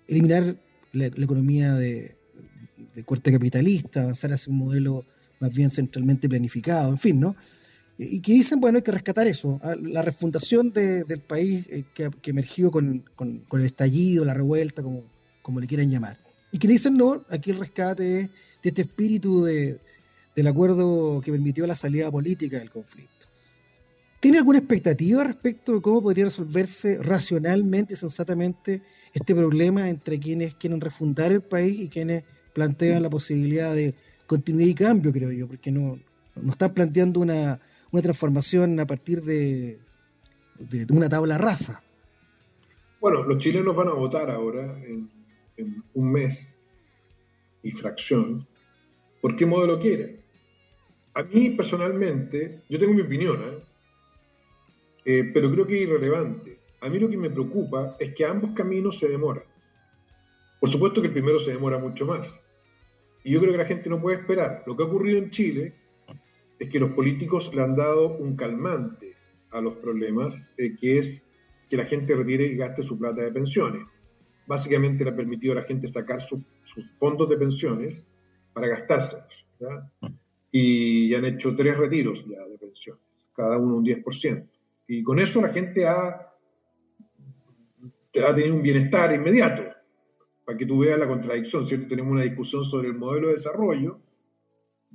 eliminar 0.08 0.58
la, 0.94 1.05
economía 1.05 1.75
de, 1.75 2.17
corte 3.05 3.32
capitalista, 3.32 4.01
avanzar 4.01 4.34
hacia 4.34 4.51
un 4.51 4.60
modelo 4.60 5.05
más 5.39 5.51
bien 5.53 5.70
centralmente 5.70 6.27
planificado, 6.27 6.89
en 6.89 6.98
fin, 6.98 7.20
¿no? 7.20 7.36
Y 7.98 8.20
que 8.20 8.34
dicen, 8.34 8.60
bueno, 8.60 8.78
hay 8.78 8.82
que 8.82 8.92
rescatar 8.92 9.25
eso, 9.25 9.60
¿ah? 9.64 9.74
la 9.82 10.02
refundación 10.02 10.74
del 10.74 11.22
país 11.22 11.66
eh, 11.70 11.86
que, 11.94 12.12
emergió 12.30 12.70
con, 12.70 13.06
el 13.52 13.66
estallido, 13.66 14.25
la 14.25 14.34
revuelta, 14.34 14.84
como, 14.84 15.04
como 15.42 15.62
le 15.62 15.68
quieran 15.68 15.90
llamar. 15.90 16.20
Y 16.52 16.58
que 16.58 16.68
dicen, 16.68 16.98
no, 16.98 17.24
aquí 17.30 17.52
el 17.52 17.60
rescate 17.60 18.20
es 18.20 18.30
de 18.62 18.70
este 18.70 18.82
espíritu 18.82 19.44
de, 19.44 19.80
del 20.36 20.48
acuerdo 20.48 21.22
que 21.24 21.32
permitió 21.32 21.66
la 21.66 21.75
salida 21.75 22.12
política 22.12 22.60
del 22.60 22.70
conflicto. 22.70 23.28
¿Tiene 24.20 24.40
alguna 24.40 24.58
expectativa 24.60 25.24
respecto 25.24 25.75
de 25.75 25.82
cómo 25.82 26.02
podría 26.02 26.25
resolverse 26.25 26.98
racionalmente 27.02 27.94
y 27.94 27.98
sensatamente 27.98 28.82
este 29.14 29.36
problema 29.36 29.88
entre 29.88 30.20
quienes 30.20 30.56
quieren 30.56 30.82
refundar 30.82 31.32
el 31.32 31.42
país 31.42 31.80
y 31.80 31.90
quienes 31.90 32.24
plantean 32.54 33.04
la 33.04 33.10
posibilidad 33.10 33.74
de 33.74 33.94
continuidad 34.25 34.70
y 34.70 34.74
cambio, 34.74 35.12
creo 35.12 35.32
yo? 35.32 35.48
Porque 35.48 35.72
no, 35.72 36.00
no 36.36 36.52
están 36.52 36.74
planteando 36.74 37.20
una, 37.20 37.60
transformación 38.02 38.80
a 38.80 38.86
partir 38.86 39.22
de, 39.22 39.80
de, 40.60 40.86
una 40.94 41.10
tabla 41.10 41.38
rasa. 41.38 41.84
Bueno, 43.00 43.24
los 43.24 43.38
chilenos 43.38 43.75
van 43.75 43.90
a 43.90 43.94
votar 43.94 44.30
ahora 44.32 44.82
en, 44.84 45.10
un 45.94 46.12
mes 46.12 46.54
y 47.64 47.72
fracción 47.72 48.46
por 49.22 49.36
qué 49.36 49.46
modelo 49.46 49.80
quieren. 49.80 50.20
A 51.14 51.24
mí 51.24 51.52
personalmente, 51.52 52.62
yo 52.68 52.78
tengo 52.78 52.94
mi 52.94 53.02
opinión, 53.02 53.42
¿eh? 53.42 53.64
Eh, 55.06 55.32
pero 55.34 55.52
creo 55.52 55.66
que 55.66 55.75
es 55.75 55.88
irrelevante. 55.88 56.60
A 56.82 56.90
mí 56.90 57.00
lo 57.00 57.10
que 57.10 57.16
me 57.16 57.30
preocupa 57.30 57.96
es 58.00 58.14
que 58.14 58.25
ambos 58.25 58.52
caminos 58.52 58.98
se 59.00 59.08
demoran. 59.08 59.44
Por 60.60 60.70
supuesto 60.70 61.02
que 61.02 61.08
el 61.08 61.14
primero 61.14 61.40
se 61.40 61.52
demora 61.52 61.78
mucho 61.78 62.06
más. 62.06 62.36
Y 63.24 63.32
yo 63.32 63.40
creo 63.40 63.52
que 63.52 63.58
la 63.58 63.66
gente 63.66 63.90
no 63.90 64.02
puede 64.02 64.18
esperar. 64.18 64.64
Lo 64.66 64.75
que 64.75 64.84
ha 64.84 64.88
ocurrido 64.88 65.20
en 65.20 65.30
Chile 65.30 65.74
es 66.60 66.70
que 66.70 66.80
los 66.80 66.92
políticos 66.92 67.52
le 67.54 67.62
han 67.62 67.76
dado 67.76 68.18
un 68.18 68.36
calmante 68.36 69.16
a 69.52 69.62
los 69.62 69.76
problemas, 69.78 70.50
eh, 70.58 70.76
que 70.76 71.00
es 71.00 71.26
que 71.70 71.78
la 71.78 71.86
gente 71.86 72.16
retire 72.16 72.46
y 72.46 72.56
gaste 72.56 72.84
su 72.84 72.98
plata 72.98 73.22
de 73.22 73.32
pensiones. 73.32 73.86
Básicamente 74.48 75.04
le 75.04 75.12
ha 75.12 75.16
permitido 75.16 75.54
a 75.54 75.58
la 75.58 75.64
gente 75.64 75.88
sacar 75.88 76.22
sus 76.22 76.42
fondos 77.00 77.30
de 77.30 77.38
pensiones 77.38 78.06
para 78.54 78.68
gastárselos. 78.68 79.26
Y 80.52 81.14
han 81.14 81.26
hecho 81.26 81.56
tres 81.56 81.78
retiros 81.78 82.26
ya 82.26 82.46
de 82.46 82.58
pensiones, 82.58 83.02
cada 83.36 83.58
uno 83.58 83.78
un 83.78 83.86
10%. 83.86 84.48
Y 84.88 85.04
con 85.04 85.20
eso 85.20 85.42
la 85.42 85.50
gente 85.50 85.86
ha, 85.86 86.08
ha 86.08 88.36
tenido 88.36 88.56
un 88.56 88.62
bienestar 88.62 89.14
inmediato. 89.14 89.64
Para 90.46 90.58
que 90.58 90.66
tú 90.66 90.80
veas 90.80 91.00
la 91.00 91.08
contradicción, 91.08 91.66
¿cierto? 91.66 91.88
Tenemos 91.88 92.12
una 92.12 92.22
discusión 92.22 92.64
sobre 92.64 92.90
el 92.90 92.94
modelo 92.94 93.28
de 93.28 93.34
desarrollo 93.34 94.00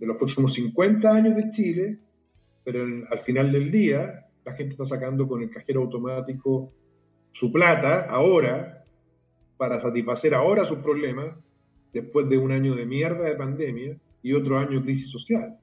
de 0.00 0.06
los 0.06 0.16
próximos 0.16 0.54
50 0.54 1.08
años 1.08 1.36
de 1.36 1.50
Chile, 1.50 1.98
pero 2.64 2.82
al 3.10 3.20
final 3.20 3.52
del 3.52 3.70
día 3.70 4.26
la 4.44 4.54
gente 4.54 4.72
está 4.72 4.86
sacando 4.86 5.28
con 5.28 5.42
el 5.42 5.50
cajero 5.50 5.82
automático 5.82 6.72
su 7.32 7.52
plata 7.52 8.06
ahora 8.08 8.84
para 9.56 9.78
satisfacer 9.80 10.34
ahora 10.34 10.64
sus 10.64 10.78
problemas 10.78 11.36
después 11.92 12.28
de 12.28 12.38
un 12.38 12.50
año 12.50 12.74
de 12.74 12.86
mierda 12.86 13.24
de 13.24 13.34
pandemia 13.34 13.96
y 14.22 14.32
otro 14.32 14.58
año 14.58 14.78
de 14.78 14.84
crisis 14.84 15.10
social. 15.10 15.58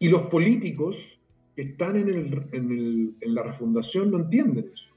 Y 0.00 0.08
los 0.08 0.22
políticos 0.22 1.20
están 1.54 1.96
en, 1.96 2.08
el, 2.08 3.14
en, 3.20 3.34
la 3.34 3.42
refundación 3.44 4.10
no 4.10 4.18
entienden 4.18 4.70
eso. 4.72 4.92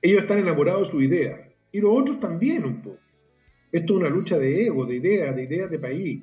Ellos 0.00 0.22
están 0.22 0.38
enamorados 0.38 0.88
de 0.88 0.92
su 0.92 1.02
idea. 1.02 1.48
Y 1.72 1.80
los 1.80 1.90
otros 1.92 2.20
también 2.20 2.64
un 2.64 2.82
poco. 2.82 2.98
Esto 3.72 3.94
es 3.94 4.00
una 4.00 4.08
lucha 4.08 4.38
de 4.38 4.66
ego, 4.66 4.86
de 4.86 4.96
ideas, 4.96 5.34
de 5.34 5.42
ideas 5.42 5.70
de 5.70 5.78
país, 5.78 6.22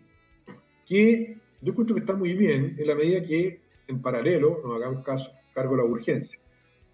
que 0.87 1.37
yo 1.61 1.71
encuentro 1.71 1.95
que 1.95 2.01
está 2.01 2.13
muy 2.13 2.33
bien 2.33 2.75
en 2.77 2.87
la 2.87 2.95
medida 2.95 3.23
que 3.23 3.59
en 3.87 4.01
paralelo 4.01 4.61
nos 4.63 4.75
hagamos 4.75 5.03
caso, 5.03 5.31
cargo 5.53 5.75
de 5.75 5.83
la 5.83 5.89
urgencia. 5.89 6.39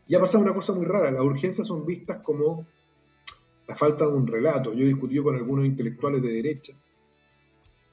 Y 0.08 0.16
ha 0.16 0.20
pasado 0.20 0.44
una 0.44 0.54
cosa 0.54 0.74
muy 0.74 0.86
rara, 0.86 1.12
las 1.12 1.22
urgencias 1.22 1.68
son 1.68 1.86
vistas 1.86 2.22
como 2.24 2.66
la 3.68 3.76
falta 3.76 4.06
de 4.06 4.12
un 4.12 4.26
relato. 4.26 4.74
Yo 4.74 4.84
he 4.84 4.88
discutido 4.88 5.24
con 5.24 5.36
algunos 5.36 5.66
intelectuales 5.66 6.22
de 6.22 6.30
derecha, 6.30 6.74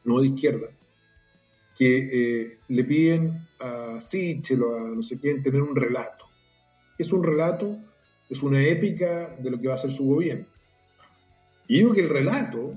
no 0.04 0.20
de 0.20 0.28
izquierda, 0.28 0.68
que 1.76 1.98
eh, 2.12 2.58
le 2.68 2.84
piden 2.84 3.46
a 3.60 4.00
Sichel 4.00 4.62
o 4.62 4.76
a 4.76 4.80
no 4.80 5.02
sé 5.02 5.18
quién 5.18 5.42
tener 5.42 5.60
un 5.60 5.76
relato. 5.76 6.24
Es 6.98 7.12
un 7.12 7.22
relato, 7.22 7.76
es 8.30 8.42
una 8.42 8.62
épica 8.64 9.36
de 9.38 9.50
lo 9.50 9.60
que 9.60 9.68
va 9.68 9.74
a 9.74 9.78
ser 9.78 9.92
su 9.92 10.06
gobierno. 10.06 10.46
Y 11.68 11.78
digo 11.78 11.92
que 11.92 12.00
el 12.00 12.08
relato 12.08 12.74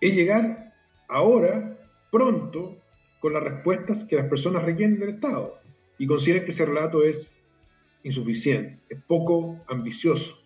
es 0.00 0.14
llegar 0.14 0.72
ahora, 1.08 1.77
pronto, 2.10 2.76
con 3.20 3.32
las 3.32 3.42
respuestas 3.42 4.04
que 4.04 4.16
las 4.16 4.28
personas 4.28 4.64
requieren 4.64 4.98
del 4.98 5.10
Estado 5.10 5.58
y 5.98 6.06
consideren 6.06 6.44
que 6.44 6.50
ese 6.50 6.64
relato 6.64 7.02
es 7.02 7.26
insuficiente, 8.02 8.78
es 8.88 9.02
poco 9.02 9.64
ambicioso. 9.68 10.40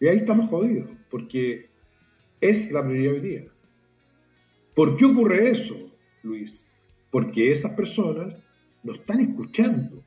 Y 0.00 0.08
ahí 0.08 0.18
estamos 0.18 0.48
jodidos, 0.48 0.90
porque 1.10 1.68
es 2.40 2.70
la 2.72 2.82
prioridad 2.82 3.44
hoy. 3.44 3.50
¿Por 4.74 4.96
qué 4.96 5.04
ocurre 5.04 5.50
eso? 5.50 5.76
Luis, 6.22 6.66
porque 7.10 7.50
esas 7.50 7.72
personas 7.72 8.40
no 8.82 8.94
están 8.94 9.20
escuchando 9.20 10.02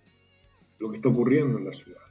lo 0.79 0.89
que 0.89 0.97
está 0.97 1.09
ocurriendo 1.09 1.59
en 1.59 1.65
la 1.65 1.73
ciudad. 1.73 2.01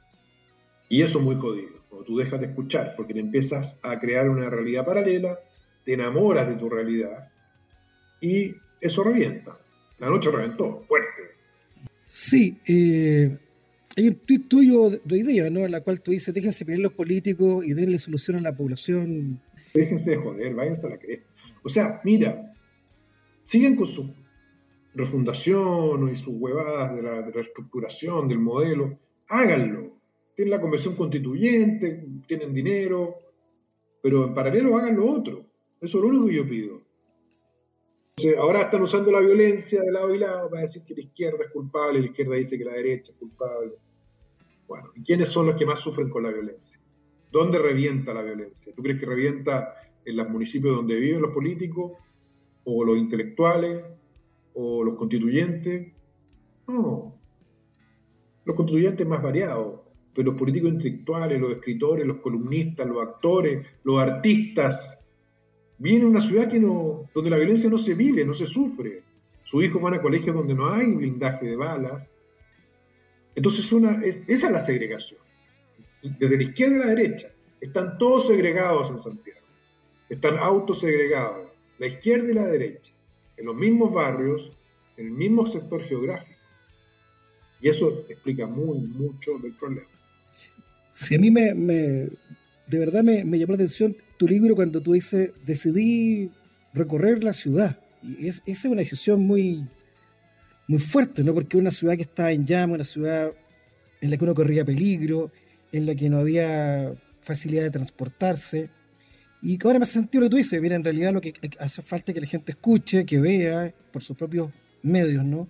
Y 0.87 1.01
eso 1.01 1.19
es 1.19 1.25
muy 1.25 1.35
jodido, 1.35 1.81
cuando 1.89 2.05
tú 2.05 2.17
dejas 2.17 2.39
de 2.39 2.47
escuchar, 2.47 2.93
porque 2.95 3.13
te 3.13 3.19
empiezas 3.19 3.77
a 3.83 3.99
crear 3.99 4.29
una 4.29 4.49
realidad 4.49 4.85
paralela, 4.85 5.39
te 5.83 5.93
enamoras 5.93 6.47
de 6.47 6.55
tu 6.55 6.69
realidad 6.69 7.32
y 8.23 8.55
eso 8.79 9.03
revienta. 9.03 9.59
La 9.99 10.09
noche 10.09 10.31
reventó, 10.31 10.81
fuerte. 10.87 11.09
Sí, 12.05 12.57
eh, 12.65 13.37
hay 13.97 14.07
un 14.07 14.15
tuit 14.15 14.47
tuyo 14.47 14.89
de 14.89 15.15
hoy 15.15 15.23
día, 15.23 15.49
¿no? 15.49 15.65
En 15.65 15.71
la 15.71 15.81
cual 15.81 16.01
tú 16.01 16.11
dices, 16.11 16.33
déjense 16.33 16.63
pelear 16.63 16.83
los 16.83 16.93
políticos 16.93 17.65
y 17.65 17.73
denle 17.73 17.97
solución 17.97 18.37
a 18.37 18.41
la 18.41 18.55
población. 18.55 19.41
Déjense 19.73 20.11
de 20.11 20.17
joder, 20.17 20.53
váyanse 20.53 20.87
a 20.87 20.91
la 20.91 20.97
cresta. 20.97 21.27
O 21.63 21.69
sea, 21.69 21.99
mira, 22.05 22.53
siguen 23.43 23.75
con 23.75 23.87
su 23.87 24.13
refundación 24.95 26.13
y 26.13 26.15
sus 26.15 26.33
huevadas 26.33 26.95
de 26.95 27.01
la, 27.01 27.21
reestructuración 27.23 28.29
del 28.29 28.39
modelo, 28.39 28.97
háganlo. 29.27 29.97
Tienen 30.33 30.51
la 30.51 30.61
convención 30.61 30.95
constituyente, 30.95 32.05
tienen 32.25 32.53
dinero, 32.53 33.15
pero 34.01 34.27
en 34.27 34.33
paralelo 34.33 34.77
hagan 34.77 34.95
lo 34.95 35.09
otro. 35.09 35.45
Eso 35.81 35.97
es 35.97 36.01
lo 36.01 36.07
único 36.07 36.27
que 36.27 36.35
yo 36.35 36.47
pido. 36.47 36.82
Ahora 38.37 38.63
están 38.63 38.81
usando 38.81 39.11
la 39.11 39.19
violencia 39.19 39.81
de 39.81 39.91
lado 39.91 40.13
y 40.13 40.19
lado 40.19 40.49
para 40.49 40.63
decir 40.63 40.83
que 40.83 40.93
la 40.93 41.01
izquierda 41.01 41.45
es 41.45 41.51
culpable, 41.51 41.99
la 41.99 42.05
izquierda 42.05 42.35
dice 42.35 42.57
que 42.57 42.65
la 42.65 42.73
derecha 42.73 43.11
es 43.11 43.17
culpable. 43.17 43.73
Bueno, 44.67 44.89
¿y 44.95 45.03
quiénes 45.03 45.29
son 45.29 45.47
los 45.47 45.55
que 45.55 45.65
más 45.65 45.79
sufren 45.79 46.09
con 46.09 46.23
la 46.23 46.31
violencia? 46.31 46.79
¿Dónde 47.31 47.59
revienta 47.59 48.13
la 48.13 48.21
violencia? 48.21 48.71
¿Tú 48.75 48.81
crees 48.81 48.99
que 48.99 49.05
revienta 49.05 49.73
en 50.05 50.17
los 50.17 50.29
municipios 50.29 50.75
donde 50.75 50.95
viven 50.95 51.21
los 51.21 51.33
políticos 51.33 51.93
o 52.63 52.83
los 52.83 52.97
intelectuales 52.97 53.83
o 54.53 54.83
los 54.83 54.95
constituyentes. 54.97 55.93
No. 56.67 57.15
Los 58.45 58.55
constituyentes 58.55 59.07
más 59.07 59.21
variados, 59.21 59.81
pero 60.13 60.31
los 60.31 60.39
políticos 60.39 60.71
intelectuales, 60.73 61.39
los 61.39 61.51
escritores, 61.51 62.05
los 62.05 62.17
columnistas, 62.17 62.87
los 62.87 63.01
actores, 63.01 63.65
los 63.83 63.99
artistas, 63.99 64.99
vienen 65.83 66.07
a 66.07 66.09
una 66.11 66.21
ciudad 66.21 66.49
que 66.49 66.59
no, 66.59 67.09
donde 67.13 67.29
la 67.29 67.35
violencia 67.35 67.69
no 67.69 67.77
se 67.77 67.93
vive, 67.93 68.23
no 68.23 68.33
se 68.33 68.47
sufre. 68.47 69.03
Sus 69.43 69.63
hijos 69.63 69.81
van 69.81 69.95
a 69.95 70.01
colegios 70.01 70.33
donde 70.33 70.53
no 70.53 70.73
hay 70.73 70.85
blindaje 70.85 71.45
de 71.45 71.55
balas. 71.57 72.07
Entonces, 73.35 73.65
esa 74.27 74.47
es 74.47 74.51
la 74.51 74.59
segregación. 74.59 75.19
Desde 76.01 76.37
la 76.37 76.43
izquierda 76.43 76.75
a 76.75 76.79
la 76.79 76.95
derecha. 76.95 77.29
Están 77.59 77.97
todos 77.97 78.27
segregados 78.27 78.89
en 78.89 78.99
Santiago. 78.99 79.39
Están 80.09 80.37
autosegregados. 80.37 81.47
La 81.79 81.87
izquierda 81.87 82.31
y 82.31 82.33
la 82.33 82.45
derecha 82.45 82.93
en 83.37 83.45
los 83.45 83.55
mismos 83.55 83.93
barrios, 83.93 84.51
en 84.97 85.07
el 85.07 85.11
mismo 85.11 85.45
sector 85.45 85.83
geográfico. 85.83 86.39
Y 87.61 87.69
eso 87.69 88.05
explica 88.09 88.45
muy, 88.45 88.79
mucho 88.79 89.37
del 89.39 89.53
problema. 89.53 89.87
Si 90.89 91.15
a 91.15 91.19
mí 91.19 91.31
me, 91.31 92.09
de 92.67 92.79
verdad 92.79 93.03
me, 93.03 93.23
llamó 93.23 93.51
la 93.51 93.55
atención 93.55 93.95
tu 94.17 94.27
libro 94.27 94.55
cuando 94.55 94.81
tú 94.81 94.93
dices, 94.93 95.31
decidí 95.45 96.31
recorrer 96.73 97.23
la 97.23 97.33
ciudad. 97.33 97.79
Y 98.01 98.27
es, 98.27 98.41
esa 98.45 98.67
es 98.67 98.71
una 98.71 98.81
decisión 98.81 99.21
muy, 99.21 99.67
muy 100.67 100.79
fuerte, 100.79 101.23
¿no? 101.23 101.33
Porque 101.33 101.57
una 101.57 101.71
ciudad 101.71 101.95
que 101.95 102.01
estaba 102.01 102.31
en 102.31 102.45
llama, 102.45 102.75
una 102.75 102.85
ciudad 102.85 103.31
en 104.01 104.09
la 104.09 104.17
que 104.17 104.23
uno 104.23 104.35
corría 104.35 104.65
peligro, 104.65 105.31
en 105.71 105.85
la 105.85 105.95
que 105.95 106.09
no 106.09 106.19
había 106.19 106.93
facilidad 107.21 107.63
de 107.63 107.71
transportarse, 107.71 108.69
y 109.45 109.57
que 109.57 109.67
ahora 109.67 109.77
me 109.77 109.83
hace 109.83 109.93
sentido 109.93 110.21
lo 110.21 110.27
que 110.27 110.31
tú 110.31 110.37
dices, 110.37 110.61
mira, 110.61 110.77
en 110.77 110.85
realidad 110.85 111.11
lo 111.11 111.19
que 111.19 111.33
hace 111.59 111.81
falta 111.81 112.11
es 112.11 112.13
que 112.15 112.21
la 112.21 112.27
gente 112.27 112.53
escuche, 112.53 113.05
que 113.05 113.19
vea 113.19 113.75
por 113.91 114.01
sus 114.01 114.15
propios 114.15 114.49
medios, 114.81 115.25
¿no? 115.25 115.49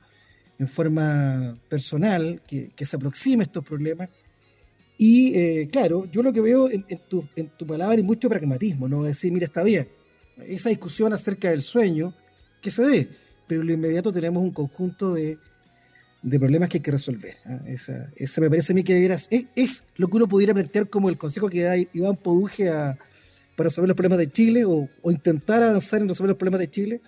En 0.58 0.68
forma 0.68 1.60
personal, 1.70 2.42
que, 2.48 2.72
se 2.86 2.96
aproxime 2.96 3.44
a 3.44 3.46
estos 3.46 3.64
problemas. 3.64 4.10
Y 4.98 5.36
eh, 5.36 5.70
claro, 5.72 6.06
yo 6.12 6.22
lo 6.22 6.32
que 6.32 6.42
veo 6.42 6.70
en, 6.70 6.86
tu, 7.08 7.28
en 7.36 7.50
tu 7.50 7.66
palabra 7.66 7.96
es 7.96 8.04
mucho 8.04 8.30
pragmatismo, 8.30 8.88
¿no? 8.88 9.04
Decir, 9.04 9.32
mira, 9.32 9.46
está 9.46 9.64
bien, 9.64 9.88
esa 10.48 10.70
discusión 10.70 11.14
acerca 11.14 11.50
del 11.50 11.62
sueño, 11.62 12.14
que 12.62 12.72
se 12.72 12.84
dé, 12.84 13.10
pero 13.48 13.62
en 13.62 13.68
lo 13.68 13.74
inmediato 13.74 14.12
tenemos 14.12 14.42
un 14.42 14.52
conjunto 14.52 15.14
de, 15.14 15.38
problemas 16.40 16.70
que 16.70 16.78
hay 16.78 16.82
que 16.82 16.92
resolver. 16.92 17.36
¿ah? 17.46 17.60
Esa, 17.68 18.42
me 18.42 18.50
parece 18.50 18.74
a 18.74 18.76
mí 18.76 18.84
que 18.84 18.94
deberías, 18.94 19.28
es, 19.30 19.84
lo 19.98 20.08
que 20.08 20.18
uno 20.18 20.28
pudiera 20.28 20.54
plantear 20.54 20.90
como 20.90 21.10
el 21.10 21.18
consejo 21.18 21.50
que 21.50 21.64
da 21.64 21.76
Iván 21.78 22.16
Poduje 22.16 22.70
a, 22.70 22.98
para 23.56 23.68
resolver 23.68 23.90
los 23.90 23.96
problemas 23.96 24.20
de 24.20 24.32
Chile 24.32 24.64
o, 24.66 24.90
intentar 25.12 25.62
avanzar 25.62 26.02
en 26.02 26.08
resolver 26.08 26.30
los 26.30 26.38
problemas 26.38 26.60
de 26.60 26.70
Chile? 26.70 27.02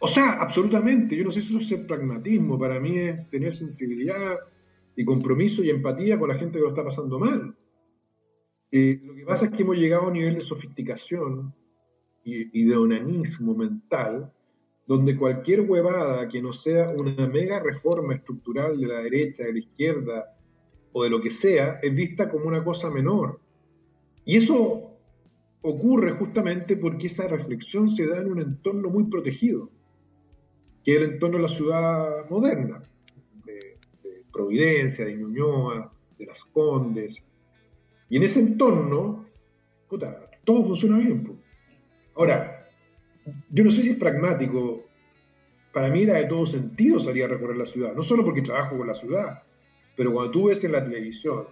O 0.00 0.08
sea, 0.08 0.34
absolutamente. 0.34 1.16
Yo 1.16 1.24
no 1.24 1.30
sé 1.30 1.40
si 1.40 1.48
eso 1.48 1.60
es 1.60 1.70
el 1.72 1.86
pragmatismo. 1.86 2.58
Para 2.58 2.78
mí 2.78 2.98
es 2.98 3.28
tener 3.30 3.56
sensibilidad 3.56 4.36
y 4.98 5.04
compromiso 5.04 5.62
y 5.62 5.70
empatía 5.70 6.18
con 6.18 6.28
la 6.28 6.34
gente 6.34 6.58
que 6.58 6.64
lo 6.64 6.70
está 6.70 6.82
pasando 6.82 7.20
mal. 7.20 7.54
Eh, 8.68 9.00
lo 9.04 9.14
que 9.14 9.24
pasa 9.24 9.46
es 9.46 9.52
que 9.52 9.62
hemos 9.62 9.76
llegado 9.76 10.02
a 10.02 10.06
un 10.08 10.14
nivel 10.14 10.34
de 10.34 10.40
sofisticación 10.40 11.54
y, 12.24 12.64
de 12.64 12.76
onanismo 12.76 13.54
mental 13.54 14.32
donde 14.88 15.16
cualquier 15.16 15.60
huevada 15.60 16.28
que 16.28 16.42
no 16.42 16.52
sea 16.52 16.88
una 16.98 17.28
mega 17.28 17.60
reforma 17.60 18.16
estructural 18.16 18.78
de 18.80 18.86
la 18.88 18.98
derecha, 18.98 19.44
de 19.44 19.52
la 19.52 19.58
izquierda 19.60 20.36
o 20.90 21.04
de 21.04 21.10
lo 21.10 21.20
que 21.20 21.30
sea, 21.30 21.78
es 21.80 21.94
vista 21.94 22.28
como 22.28 22.46
una 22.46 22.64
cosa 22.64 22.90
menor. 22.90 23.38
Y 24.24 24.36
eso 24.36 24.98
ocurre 25.62 26.10
justamente 26.14 26.76
porque 26.76 27.06
esa 27.06 27.28
reflexión 27.28 27.88
se 27.88 28.04
da 28.04 28.20
en 28.20 28.32
un 28.32 28.40
entorno 28.40 28.90
muy 28.90 29.04
protegido, 29.04 29.70
que 30.82 30.96
es 30.96 31.02
el 31.02 31.12
entorno 31.12 31.36
de 31.36 31.42
la 31.44 31.48
ciudad 31.48 32.28
moderna, 32.28 32.82
de, 32.82 32.88
Providencia, 34.38 35.04
de 35.04 35.16
Ñuñoa, 35.16 35.92
de 36.16 36.26
Las 36.26 36.44
Condes. 36.44 37.20
Y 38.08 38.18
en 38.18 38.22
ese 38.22 38.38
entorno, 38.38 39.26
puta, 39.88 40.30
todo 40.44 40.62
funciona 40.62 40.96
bien. 40.98 41.28
Ahora, 42.14 42.64
yo 43.50 43.64
no 43.64 43.70
sé 43.70 43.82
si 43.82 43.90
es 43.90 43.96
pragmático, 43.96 44.84
para 45.72 45.88
mí 45.88 46.04
era 46.04 46.14
de 46.14 46.26
todo 46.26 46.46
sentido 46.46 47.00
salir 47.00 47.24
a 47.24 47.26
recorrer 47.26 47.56
la 47.56 47.66
ciudad, 47.66 47.92
no 47.94 48.02
solo 48.02 48.24
porque 48.24 48.42
trabajo 48.42 48.78
con 48.78 48.86
la 48.86 48.94
ciudad, 48.94 49.42
pero 49.96 50.12
cuando 50.12 50.30
tú 50.30 50.46
ves 50.46 50.62
en 50.62 50.72
la 50.72 50.84
televisión 50.84 51.46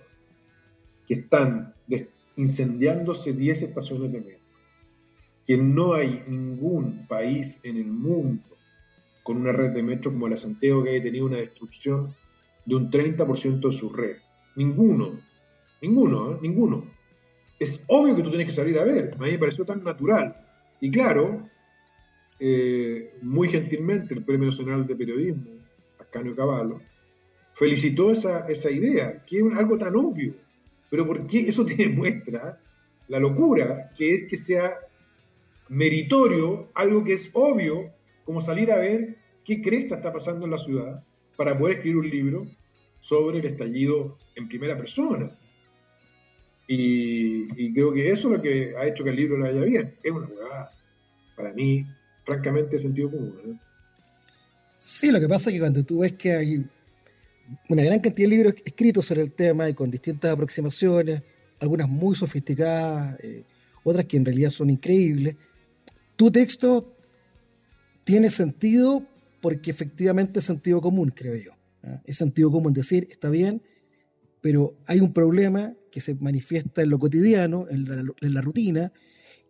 que 1.09 1.15
están 1.15 1.75
incendiándose 2.37 3.33
10 3.33 3.63
estaciones 3.63 4.13
de 4.13 4.21
metro, 4.21 4.47
que 5.45 5.57
no 5.57 5.95
hay 5.95 6.23
ningún 6.29 7.09
país 7.09 7.59
en 7.65 7.79
el 7.79 7.87
mundo 7.87 8.45
con 9.25 9.39
una 9.39 9.51
red 9.51 9.73
de 9.73 9.83
metro 9.83 10.13
como 10.13 10.29
la 10.29 10.37
Santiago 10.37 10.85
que 10.85 10.91
haya 10.91 11.03
tenido 11.03 11.27
una 11.27 11.39
destrucción 11.39 12.15
de 12.67 12.75
un 12.75 12.91
30% 12.91 13.61
de 13.61 13.73
su 13.73 13.89
red. 13.91 14.17
Ninguno, 14.57 15.19
ninguno, 15.81 16.33
¿eh? 16.33 16.39
ninguno. 16.43 16.85
Es 17.59 17.85
obvio 17.89 18.15
que 18.15 18.23
tú 18.23 18.29
tienes 18.29 18.47
que 18.47 18.53
salir 18.53 18.79
a 18.79 18.85
ver, 18.85 19.15
a 19.15 19.23
mí 19.23 19.31
me 19.31 19.39
pareció 19.39 19.65
tan 19.65 19.83
natural. 19.83 20.37
Y 20.81 20.91
claro, 20.91 21.49
eh, 22.39 23.15
muy 23.23 23.49
gentilmente 23.49 24.13
el 24.13 24.25
Premio 24.25 24.47
Nacional 24.47 24.87
de 24.87 24.95
Periodismo, 24.95 25.53
Ascanio 25.99 26.37
Caballo, 26.37 26.81
felicitó 27.55 28.11
esa, 28.11 28.47
esa 28.49 28.71
idea, 28.71 29.25
que 29.25 29.39
es 29.39 29.45
algo 29.57 29.79
tan 29.79 29.97
obvio 29.97 30.35
pero 30.91 31.07
porque 31.07 31.41
eso 31.41 31.65
te 31.67 31.75
demuestra 31.75 32.61
la 33.09 33.19
locura 33.19 33.93
que 33.97 34.15
es 34.15 34.25
que 34.25 34.37
sea 34.37 34.75
meritorio 35.69 36.69
algo 36.75 37.05
que 37.05 37.15
es 37.15 37.31
obvio, 37.33 37.93
como 38.25 38.41
salir 38.41 38.71
a 38.71 38.77
ver 38.77 39.17
qué 39.45 39.61
cresta 39.61 39.97
está 39.97 40.13
pasando 40.13 40.45
en 40.45 40.53
la 40.53 40.59
ciudad 40.59 41.05
para 41.37 41.59
poder 41.59 41.77
escribir 41.77 41.99
un 41.99 42.11
libro 42.11 42.47
sobre 43.01 43.39
el 43.39 43.47
estallido 43.47 44.19
en 44.35 44.49
primera 44.49 44.77
persona. 44.77 45.31
Y, 46.69 47.73
creo 47.73 47.93
que 47.93 48.11
eso 48.11 48.29
es 48.29 48.37
lo 48.37 48.43
que 48.43 48.75
ha 48.77 48.87
hecho 48.87 49.05
que 49.05 49.11
el 49.11 49.17
libro 49.17 49.39
le 49.39 49.53
vaya 49.53 49.65
bien. 49.65 49.95
Es 50.03 50.11
una 50.11 50.27
jugada, 50.27 50.73
para 51.37 51.53
mí, 51.53 51.87
francamente, 52.25 52.79
sentido 52.79 53.11
común. 53.11 53.61
Sí, 54.75 55.13
lo 55.13 55.21
que 55.21 55.29
pasa 55.29 55.51
es 55.51 55.55
que 55.55 55.61
cuando 55.61 55.85
tú 55.85 56.01
ves 56.01 56.13
que 56.15 56.33
hay 56.33 56.65
una 57.69 57.85
gran 57.85 58.01
cantidad 58.01 58.29
de 58.29 58.37
libros 58.37 58.55
escritos 58.65 59.07
sobre 59.07 59.23
el 59.23 59.33
tema 59.33 59.69
y 59.69 59.75
con 59.75 59.91
distintas 59.91 60.33
aproximaciones, 60.33 61.23
algunas 61.61 61.89
muy 61.89 62.15
sofisticadas, 62.17 63.19
eh, 63.21 63.45
otras 63.85 64.05
que 64.07 64.17
en 64.17 64.25
realidad 64.25 64.51
son 64.51 64.69
increíbles. 64.69 65.37
Tu 66.17 66.31
texto 66.31 66.97
tiene 68.03 68.31
sentido 68.31 69.05
porque 69.47 69.71
efectivamente 69.71 70.41
es 70.41 70.45
sentido 70.45 70.81
común, 70.81 71.13
creo 71.15 71.37
yo. 71.37 71.53
¿ah? 71.85 72.03
Es 72.05 72.17
sentido 72.17 72.51
común 72.51 72.73
decir, 72.73 73.07
está 73.09 73.31
bien, 73.31 73.63
pero 74.41 74.77
hay 74.89 74.99
un 74.99 75.13
problema 75.13 75.73
que 75.89 76.01
se 76.01 76.17
manifiesta 76.17 76.83
en 76.83 76.91
lo 76.91 76.99
cotidiano, 76.99 77.69
en 77.71 77.85
la, 77.85 78.13
en 78.23 78.35
la 78.35 78.41
rutina, 78.41 78.93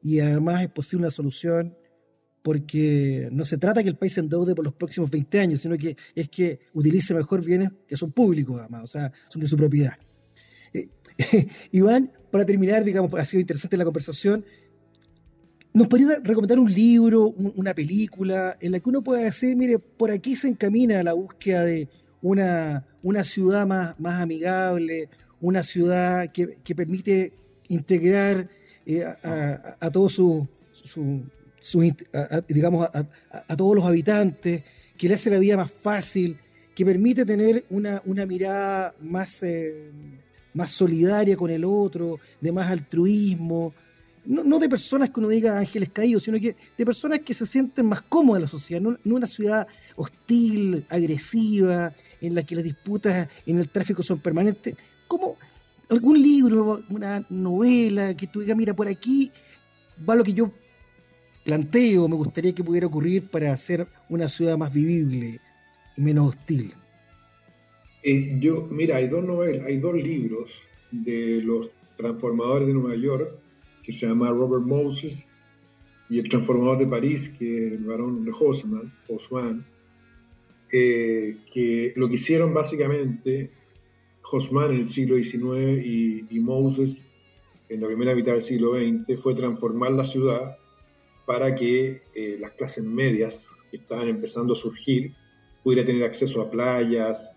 y 0.02 0.20
además 0.20 0.60
es 0.60 0.68
posible 0.68 1.04
una 1.04 1.10
solución 1.10 1.78
porque 2.42 3.30
no 3.32 3.46
se 3.46 3.56
trata 3.56 3.82
que 3.82 3.88
el 3.88 3.96
país 3.96 4.18
endeude 4.18 4.54
por 4.54 4.66
los 4.66 4.74
próximos 4.74 5.10
20 5.10 5.40
años, 5.40 5.60
sino 5.60 5.78
que 5.78 5.96
es 6.14 6.28
que 6.28 6.60
utilice 6.74 7.14
mejor 7.14 7.42
bienes 7.42 7.70
que 7.88 7.96
son 7.96 8.12
públicos, 8.12 8.60
además, 8.60 8.82
o 8.82 8.86
sea, 8.88 9.10
son 9.30 9.40
de 9.40 9.48
su 9.48 9.56
propiedad. 9.56 9.94
Eh, 10.74 10.90
Iván, 11.72 12.12
para 12.30 12.44
terminar, 12.44 12.84
digamos, 12.84 13.10
ha 13.14 13.24
sido 13.24 13.40
interesante 13.40 13.78
la 13.78 13.84
conversación, 13.84 14.44
¿Nos 15.76 15.88
podría 15.88 16.18
recomendar 16.24 16.58
un 16.58 16.72
libro, 16.72 17.34
una 17.54 17.74
película 17.74 18.56
en 18.62 18.72
la 18.72 18.80
que 18.80 18.88
uno 18.88 19.02
pueda 19.02 19.20
decir, 19.20 19.54
mire, 19.56 19.78
por 19.78 20.10
aquí 20.10 20.34
se 20.34 20.48
encamina 20.48 21.02
la 21.02 21.12
búsqueda 21.12 21.66
de 21.66 21.86
una, 22.22 22.86
una 23.02 23.22
ciudad 23.22 23.66
más, 23.66 24.00
más 24.00 24.22
amigable, 24.22 25.10
una 25.38 25.62
ciudad 25.62 26.32
que, 26.32 26.74
permite 26.74 27.34
integrar 27.68 28.48
eh, 28.86 29.04
a, 29.04 29.90
todos 29.90 30.18
digamos, 32.48 32.88
a, 32.90 33.56
todos 33.56 33.76
los 33.76 33.84
habitantes, 33.84 34.62
que 34.96 35.08
le 35.08 35.14
hace 35.16 35.28
la 35.28 35.38
vida 35.38 35.58
más 35.58 35.70
fácil, 35.70 36.38
que 36.74 36.86
permite 36.86 37.26
tener 37.26 37.66
una, 37.68 38.00
mirada 38.26 38.94
más, 39.02 39.42
eh, 39.42 39.90
más 40.54 40.70
solidaria 40.70 41.36
con 41.36 41.50
el 41.50 41.66
otro, 41.66 42.18
de 42.40 42.50
más 42.50 42.70
altruismo, 42.70 43.74
no, 44.26 44.58
de 44.58 44.68
personas 44.68 45.10
que 45.10 45.20
uno 45.20 45.28
diga 45.28 45.58
ángeles 45.58 45.90
caídos, 45.92 46.24
sino 46.24 46.38
que 46.38 46.56
de 46.76 46.86
personas 46.86 47.20
que 47.20 47.32
se 47.32 47.46
sienten 47.46 47.86
más 47.86 48.02
cómodas 48.02 48.40
en 48.40 48.42
la 48.42 48.48
sociedad, 48.48 48.80
no, 48.80 48.98
una 49.04 49.26
ciudad 49.26 49.66
hostil, 49.94 50.84
agresiva, 50.88 51.94
en 52.20 52.34
la 52.34 52.42
que 52.42 52.54
las 52.54 52.64
disputas 52.64 53.28
en 53.46 53.58
el 53.58 53.68
tráfico 53.68 54.02
son 54.02 54.18
permanentes. 54.18 54.76
¿Cómo 55.06 55.36
algún 55.88 56.20
libro, 56.20 56.82
una 56.90 57.24
novela 57.30 58.14
que 58.14 58.26
tú 58.26 58.40
digas, 58.40 58.56
mira, 58.56 58.74
por 58.74 58.88
aquí 58.88 59.30
va 60.08 60.16
lo 60.16 60.24
que 60.24 60.32
yo 60.32 60.50
planteo, 61.44 62.08
me 62.08 62.16
gustaría 62.16 62.52
que 62.52 62.64
pudiera 62.64 62.88
ocurrir 62.88 63.28
para 63.28 63.52
hacer 63.52 63.86
una 64.08 64.28
ciudad 64.28 64.58
más 64.58 64.72
vivible 64.72 65.40
y 65.96 66.00
menos 66.00 66.30
hostil? 66.30 66.72
Eh, 68.02 68.38
yo, 68.40 68.66
mira, 68.70 68.96
hay 68.96 69.08
dos 69.08 69.24
novelas, 69.24 69.66
hay 69.66 69.78
dos 69.78 69.94
libros 69.94 70.50
de 70.90 71.40
los 71.42 71.70
transformadores 71.96 72.66
de 72.68 72.74
Nueva 72.74 72.96
York 72.96 73.45
que 73.86 73.92
se 73.92 74.06
llama 74.06 74.30
Robert 74.30 74.64
Moses 74.64 75.24
y 76.10 76.18
el 76.18 76.28
transformador 76.28 76.78
de 76.78 76.86
París, 76.88 77.32
que 77.38 77.68
es 77.68 77.72
el 77.74 77.84
varón 77.84 78.24
de 78.24 78.32
Haussmann 78.32 79.64
eh, 80.72 81.36
que 81.54 81.92
lo 81.94 82.08
que 82.08 82.16
hicieron 82.16 82.52
básicamente 82.52 83.50
Haussmann 84.30 84.72
en 84.72 84.80
el 84.80 84.88
siglo 84.88 85.14
XIX 85.14 85.84
y, 85.84 86.40
Moses 86.40 87.00
en 87.68 87.80
la 87.80 87.86
primera 87.86 88.14
mitad 88.14 88.32
del 88.32 88.42
siglo 88.42 88.74
XX 88.74 89.20
fue 89.20 89.34
transformar 89.34 89.92
la 89.92 90.04
ciudad 90.04 90.56
para 91.24 91.54
que 91.54 92.02
eh, 92.14 92.36
las 92.40 92.52
clases 92.52 92.84
medias 92.84 93.48
que 93.70 93.76
estaban 93.78 94.08
empezando 94.08 94.52
a 94.52 94.56
surgir 94.56 95.12
pudieran 95.62 95.86
tener 95.86 96.04
acceso 96.04 96.40
a 96.40 96.50
playas, 96.50 97.28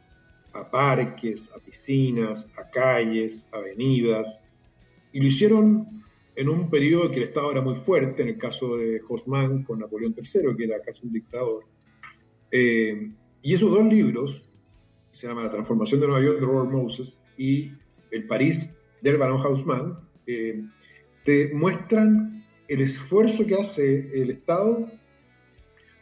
a 0.54 0.70
parques, 0.70 1.50
a 1.56 1.60
piscinas, 1.60 2.48
a 2.58 2.70
calles, 2.70 3.44
avenidas. 3.52 4.40
Y 5.12 5.20
lo 5.20 5.28
hicieron 5.28 6.04
en 6.36 6.50
un 6.50 6.70
periodo 6.70 7.12
que 7.12 7.18
el 7.18 7.24
Estado 7.24 7.52
era 7.52 7.62
muy 7.62 7.76
fuerte, 7.76 8.22
en 8.22 8.30
el 8.30 8.38
caso 8.38 8.78
de 8.78 9.02
Haussmann 9.08 9.64
con 9.64 9.80
Napoleón 9.80 10.16
III, 10.16 10.56
que 10.56 10.64
era 10.64 10.82
casi 10.82 11.06
un 11.06 11.14
dictador. 11.14 11.66
Eh, 12.52 13.12
y 13.42 13.54
esos 13.54 13.72
dos 13.72 13.86
libros, 13.86 14.46
se 15.12 15.28
llama 15.28 15.44
La 15.44 15.52
transformación 15.52 16.00
de 16.02 16.08
Nueva 16.08 16.24
York 16.24 16.40
de 16.40 16.46
Robert 16.46 16.72
Moses 16.72 17.20
y 17.38 17.72
El 18.12 18.26
París 18.28 18.70
del 19.02 19.18
Baron 19.18 19.42
Haussmann, 19.42 19.98
eh, 20.28 20.64
te 21.24 21.54
muestran 21.54 22.46
el 22.68 22.82
esfuerzo 22.82 23.46
que 23.46 23.56
hace 23.56 24.22
el 24.22 24.32
Estado 24.32 24.88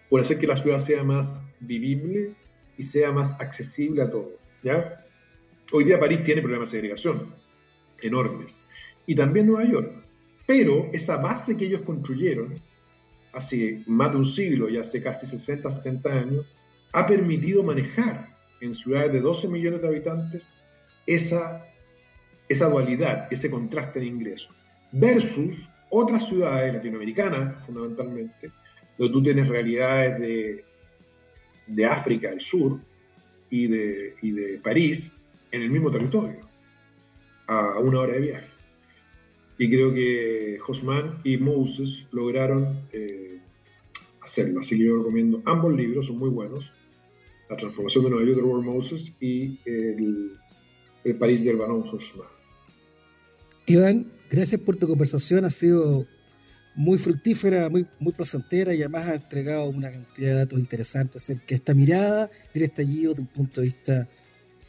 por 0.09 0.21
hacer 0.21 0.39
que 0.39 0.47
la 0.47 0.57
ciudad 0.57 0.79
sea 0.79 1.03
más 1.03 1.31
vivible 1.59 2.33
y 2.77 2.83
sea 2.83 3.11
más 3.11 3.39
accesible 3.39 4.01
a 4.01 4.09
todos. 4.09 4.33
¿ya? 4.63 5.05
Hoy 5.71 5.83
día 5.83 5.99
París 5.99 6.23
tiene 6.23 6.41
problemas 6.41 6.71
de 6.71 6.77
segregación 6.77 7.33
enormes 8.01 8.61
y 9.05 9.15
también 9.15 9.47
Nueva 9.47 9.69
York. 9.69 10.06
Pero 10.47 10.89
esa 10.93 11.17
base 11.17 11.55
que 11.57 11.65
ellos 11.65 11.81
construyeron 11.81 12.55
hace 13.33 13.83
más 13.85 14.11
de 14.11 14.17
un 14.17 14.25
siglo 14.25 14.69
y 14.69 14.77
hace 14.77 15.03
casi 15.03 15.27
60, 15.27 15.69
70 15.69 16.09
años, 16.09 16.45
ha 16.93 17.05
permitido 17.05 17.61
manejar 17.61 18.29
en 18.61 18.73
ciudades 18.73 19.11
de 19.11 19.19
12 19.19 19.49
millones 19.49 19.81
de 19.81 19.87
habitantes 19.87 20.49
esa, 21.05 21.63
dualidad, 22.49 23.27
ese 23.29 23.51
contraste 23.51 23.99
de 23.99 24.05
ingresos, 24.05 24.55
versus 24.91 25.69
otras 25.89 26.27
ciudades 26.27 26.73
latinoamericanas, 26.73 27.65
fundamentalmente, 27.65 28.49
donde 28.97 29.13
tú 29.13 29.21
tienes 29.21 29.47
realidades 29.47 30.63
de, 31.67 31.85
África, 31.85 32.29
del 32.29 32.41
sur, 32.41 32.79
y 33.49 33.65
y 34.21 34.31
de 34.31 34.59
París, 34.63 35.11
en 35.51 35.61
el 35.61 35.69
mismo 35.69 35.91
territorio, 35.91 36.39
a 37.47 37.79
una 37.79 37.99
hora 37.99 38.13
de 38.13 38.19
viaje. 38.19 38.56
Y 39.57 39.69
creo 39.69 39.93
que 39.93 40.59
Hosman 40.67 41.21
y 41.23 41.37
Moses 41.37 42.05
lograron 42.11 42.81
eh, 42.91 43.39
hacerlo. 44.21 44.59
Así 44.59 44.77
que 44.77 44.85
yo 44.85 44.97
recomiendo 44.97 45.41
ambos 45.45 45.73
libros, 45.73 46.07
son 46.07 46.17
muy 46.17 46.29
buenos. 46.29 46.71
La 47.49 47.57
transformación 47.57 48.03
de 48.03 48.09
Nueva 48.11 48.25
York 48.25 48.37
de 48.37 48.43
Robert 48.43 48.65
Moses 48.65 49.13
y 49.19 49.59
el, 49.65 50.31
el 51.03 51.15
París 51.15 51.43
del 51.43 51.55
Barón 51.55 51.83
Hosman. 51.87 52.27
Iván, 53.65 54.11
gracias 54.29 54.61
por 54.61 54.75
tu 54.75 54.87
conversación. 54.87 55.45
Ha 55.45 55.49
sido 55.49 56.05
muy 56.77 56.99
fructífera, 56.99 57.69
muy, 57.69 57.87
muy 57.99 58.13
placentera 58.13 58.73
y 58.73 58.81
además 58.81 59.07
ha 59.07 59.15
entregado 59.15 59.67
una 59.67 59.91
cantidad 59.91 60.29
de 60.29 60.35
datos 60.35 60.59
interesantes 60.59 61.23
acerca 61.23 61.47
de 61.49 61.55
esta 61.55 61.73
mirada 61.73 62.29
del 62.53 62.63
estallido 62.63 63.11
desde 63.11 63.21
un 63.23 63.27
punto 63.27 63.61
de 63.61 63.67
vista 63.67 64.07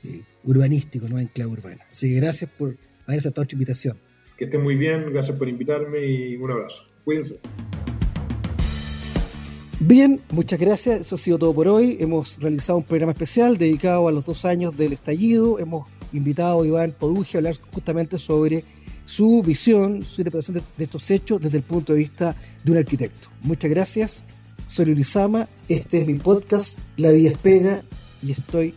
eh, 0.04 0.22
urbanístico, 0.44 1.06
no 1.06 1.18
en 1.18 1.26
clave 1.26 1.52
urbana. 1.52 1.84
Así 1.90 2.08
que 2.08 2.20
gracias 2.20 2.50
por 2.50 2.78
haber 3.06 3.18
aceptado 3.18 3.42
esta 3.42 3.54
invitación. 3.54 3.98
Que 4.38 4.44
estén 4.44 4.62
muy 4.62 4.76
bien, 4.76 5.12
gracias 5.12 5.36
por 5.36 5.48
invitarme 5.48 6.06
y 6.06 6.36
un 6.36 6.52
abrazo. 6.52 6.84
Cuídense. 7.04 7.40
Bien, 9.80 10.20
muchas 10.30 10.60
gracias. 10.60 11.00
Eso 11.00 11.16
ha 11.16 11.18
sido 11.18 11.38
todo 11.38 11.52
por 11.52 11.66
hoy. 11.66 11.96
Hemos 11.98 12.38
realizado 12.40 12.78
un 12.78 12.84
programa 12.84 13.12
especial 13.12 13.58
dedicado 13.58 14.06
a 14.06 14.12
los 14.12 14.24
dos 14.24 14.44
años 14.44 14.76
del 14.76 14.92
estallido. 14.92 15.58
Hemos 15.58 15.88
invitado 16.12 16.62
a 16.62 16.66
Iván 16.66 16.94
Poduje 16.96 17.36
a 17.36 17.38
hablar 17.38 17.56
justamente 17.72 18.16
sobre 18.18 18.64
su 19.04 19.42
visión, 19.42 20.04
su 20.04 20.20
interpretación 20.20 20.62
de, 20.76 20.84
estos 20.84 21.10
hechos 21.10 21.40
desde 21.40 21.58
el 21.58 21.64
punto 21.64 21.92
de 21.92 21.98
vista 21.98 22.36
de 22.62 22.72
un 22.72 22.78
arquitecto. 22.78 23.28
Muchas 23.42 23.70
gracias. 23.70 24.26
Soy 24.68 24.86
Luisama. 24.86 25.48
Este 25.68 26.02
es 26.02 26.06
mi 26.06 26.14
podcast 26.14 26.78
La 26.96 27.10
Vida 27.10 27.30
Espega 27.30 27.82
y 28.22 28.30
estoy 28.30 28.72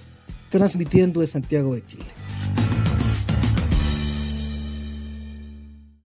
transmitiendo 0.49 1.21
de 1.21 1.27
Santiago 1.27 1.75
de 1.75 1.85
Chile. 1.85 2.20